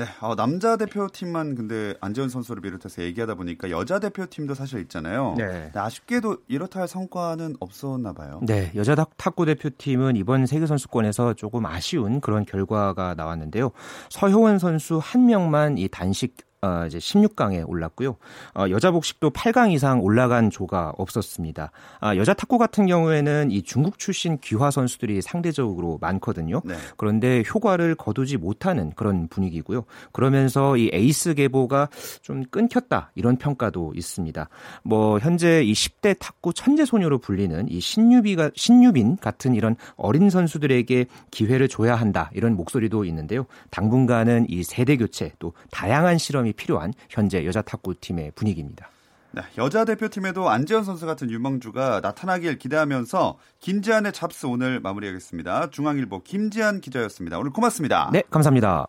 네, 0.00 0.06
어, 0.22 0.34
남자 0.34 0.78
대표팀만 0.78 1.54
근데 1.54 1.94
안재훈 2.00 2.30
선수를 2.30 2.62
비롯해서 2.62 3.02
얘기하다 3.02 3.34
보니까 3.34 3.68
여자 3.70 3.98
대표팀도 3.98 4.54
사실 4.54 4.80
있잖아요. 4.80 5.34
네. 5.36 5.70
아쉽게도 5.74 6.38
이렇다 6.48 6.80
할 6.80 6.88
성과는 6.88 7.56
없었나 7.60 8.14
봐요. 8.14 8.40
네, 8.42 8.72
여자 8.76 8.94
탁구 8.94 9.44
대표팀은 9.44 10.16
이번 10.16 10.46
세계 10.46 10.64
선수권에서 10.64 11.34
조금 11.34 11.66
아쉬운 11.66 12.22
그런 12.22 12.46
결과가 12.46 13.12
나왔는데요. 13.14 13.72
서효원 14.08 14.58
선수 14.58 14.98
한 15.02 15.26
명만 15.26 15.76
이 15.76 15.86
단식 15.86 16.34
어, 16.62 16.84
이제 16.86 16.98
16강에 16.98 17.66
올랐고요. 17.66 18.16
어, 18.54 18.66
여자 18.68 18.90
복식도 18.90 19.30
8강 19.30 19.72
이상 19.72 20.02
올라간 20.02 20.50
조가 20.50 20.92
없었습니다. 20.98 21.70
아, 22.00 22.16
여자 22.16 22.34
탁구 22.34 22.58
같은 22.58 22.84
경우에는 22.84 23.50
이 23.50 23.62
중국 23.62 23.98
출신 23.98 24.36
귀화 24.42 24.70
선수들이 24.70 25.22
상대적으로 25.22 25.96
많거든요. 26.02 26.60
네. 26.64 26.74
그런데 26.98 27.42
효과를 27.48 27.94
거두지 27.94 28.36
못하는 28.36 28.92
그런 28.94 29.26
분위기고요. 29.28 29.84
그러면서 30.12 30.76
이 30.76 30.90
에이스 30.92 31.32
계보가 31.34 31.88
좀 32.20 32.44
끊겼다 32.50 33.10
이런 33.14 33.36
평가도 33.36 33.94
있습니다. 33.96 34.48
뭐 34.82 35.18
현재 35.18 35.62
이 35.62 35.72
10대 35.72 36.16
탁구 36.18 36.52
천재 36.52 36.84
소녀로 36.84 37.18
불리는 37.18 37.70
이 37.70 37.80
신유비가 37.80 38.50
신유빈 38.54 39.16
같은 39.16 39.54
이런 39.54 39.76
어린 39.96 40.28
선수들에게 40.28 41.06
기회를 41.30 41.68
줘야 41.68 41.96
한다 41.96 42.30
이런 42.34 42.54
목소리도 42.54 43.06
있는데요. 43.06 43.46
당분간은 43.70 44.46
이 44.50 44.62
세대 44.62 44.98
교체 44.98 45.32
또 45.38 45.54
다양한 45.70 46.18
실험이 46.18 46.49
사람이 46.50 46.52
필요한 46.54 46.92
현재 47.08 47.44
여자 47.44 47.62
탁구팀의 47.62 48.32
분위기입니다. 48.34 48.88
네, 49.32 49.42
여자 49.58 49.84
대표팀에도 49.84 50.48
안재현 50.48 50.84
선수 50.84 51.06
같은 51.06 51.30
유망주가 51.30 52.00
나타나길 52.00 52.58
기대하면서 52.58 53.38
김지한의 53.60 54.12
잡스 54.12 54.46
오늘 54.46 54.80
마무리하겠습니다. 54.80 55.70
중앙일보 55.70 56.22
김지한 56.24 56.80
기자였습니다. 56.80 57.38
오늘 57.38 57.52
고맙습니다. 57.52 58.10
네, 58.12 58.22
감사합니다. 58.28 58.86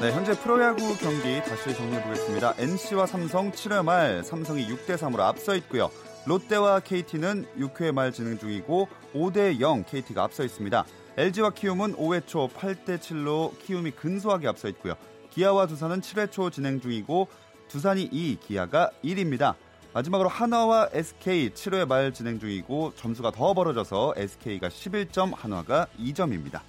네, 0.00 0.12
현재 0.12 0.38
프로야구 0.38 0.96
경기 0.98 1.40
다시 1.42 1.74
정리해 1.74 2.02
보겠습니다. 2.02 2.54
NC와 2.58 3.06
삼성 3.06 3.50
7회 3.50 3.84
말 3.84 4.22
삼성이 4.22 4.68
6대 4.68 4.96
3으로 4.96 5.20
앞서 5.20 5.56
있고요. 5.56 5.90
롯데와 6.26 6.80
KT는 6.80 7.46
6회 7.58 7.92
말 7.92 8.12
진행 8.12 8.38
중이고 8.38 8.88
5대 9.14 9.60
0 9.60 9.84
KT가 9.84 10.22
앞서 10.22 10.44
있습니다. 10.44 10.84
LG와 11.16 11.50
키움은 11.50 11.94
5회 11.94 12.26
초 12.26 12.48
8대 12.48 12.98
7로 12.98 13.56
키움이 13.60 13.92
근소하게 13.92 14.48
앞서 14.48 14.68
있고요. 14.68 14.94
기아와 15.30 15.68
두산은 15.68 16.00
7회 16.00 16.32
초 16.32 16.50
진행 16.50 16.80
중이고 16.80 17.28
두산이 17.68 18.08
2, 18.10 18.38
기아가 18.40 18.90
1입니다. 19.04 19.54
마지막으로 19.92 20.28
한화와 20.28 20.88
SK 20.92 21.50
7회 21.50 21.86
말 21.86 22.12
진행 22.12 22.40
중이고 22.40 22.94
점수가 22.96 23.30
더 23.30 23.54
벌어져서 23.54 24.14
SK가 24.16 24.68
11점, 24.68 25.32
한화가 25.36 25.86
2점입니다. 26.00 26.62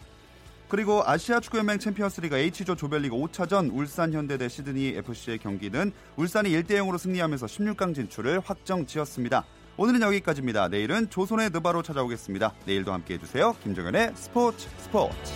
그리고 0.70 1.02
아시아 1.04 1.40
축구연맹 1.40 1.80
챔피언스리그 1.80 2.38
H조 2.38 2.76
조별리그 2.76 3.16
5차전 3.16 3.74
울산 3.74 4.14
현대 4.14 4.38
대 4.38 4.48
시드니 4.48 4.90
FC의 4.90 5.40
경기는 5.40 5.92
울산이 6.18 6.52
1대 6.52 6.72
0으로 6.72 7.00
승리하면서 7.00 7.48
16강 7.48 7.96
진출을 7.96 8.42
확정 8.42 8.86
지었습니다. 8.86 9.44
오늘은 9.78 10.02
여기까지입니다. 10.02 10.70
내일은 10.70 11.10
조선의 11.10 11.50
느바로 11.50 11.84
찾아오겠습니다. 11.84 12.54
내일도 12.66 12.94
함께 12.94 13.16
해주세요. 13.16 13.56
김정현의 13.62 14.14
스포츠 14.16 14.70
스포츠. 14.78 15.34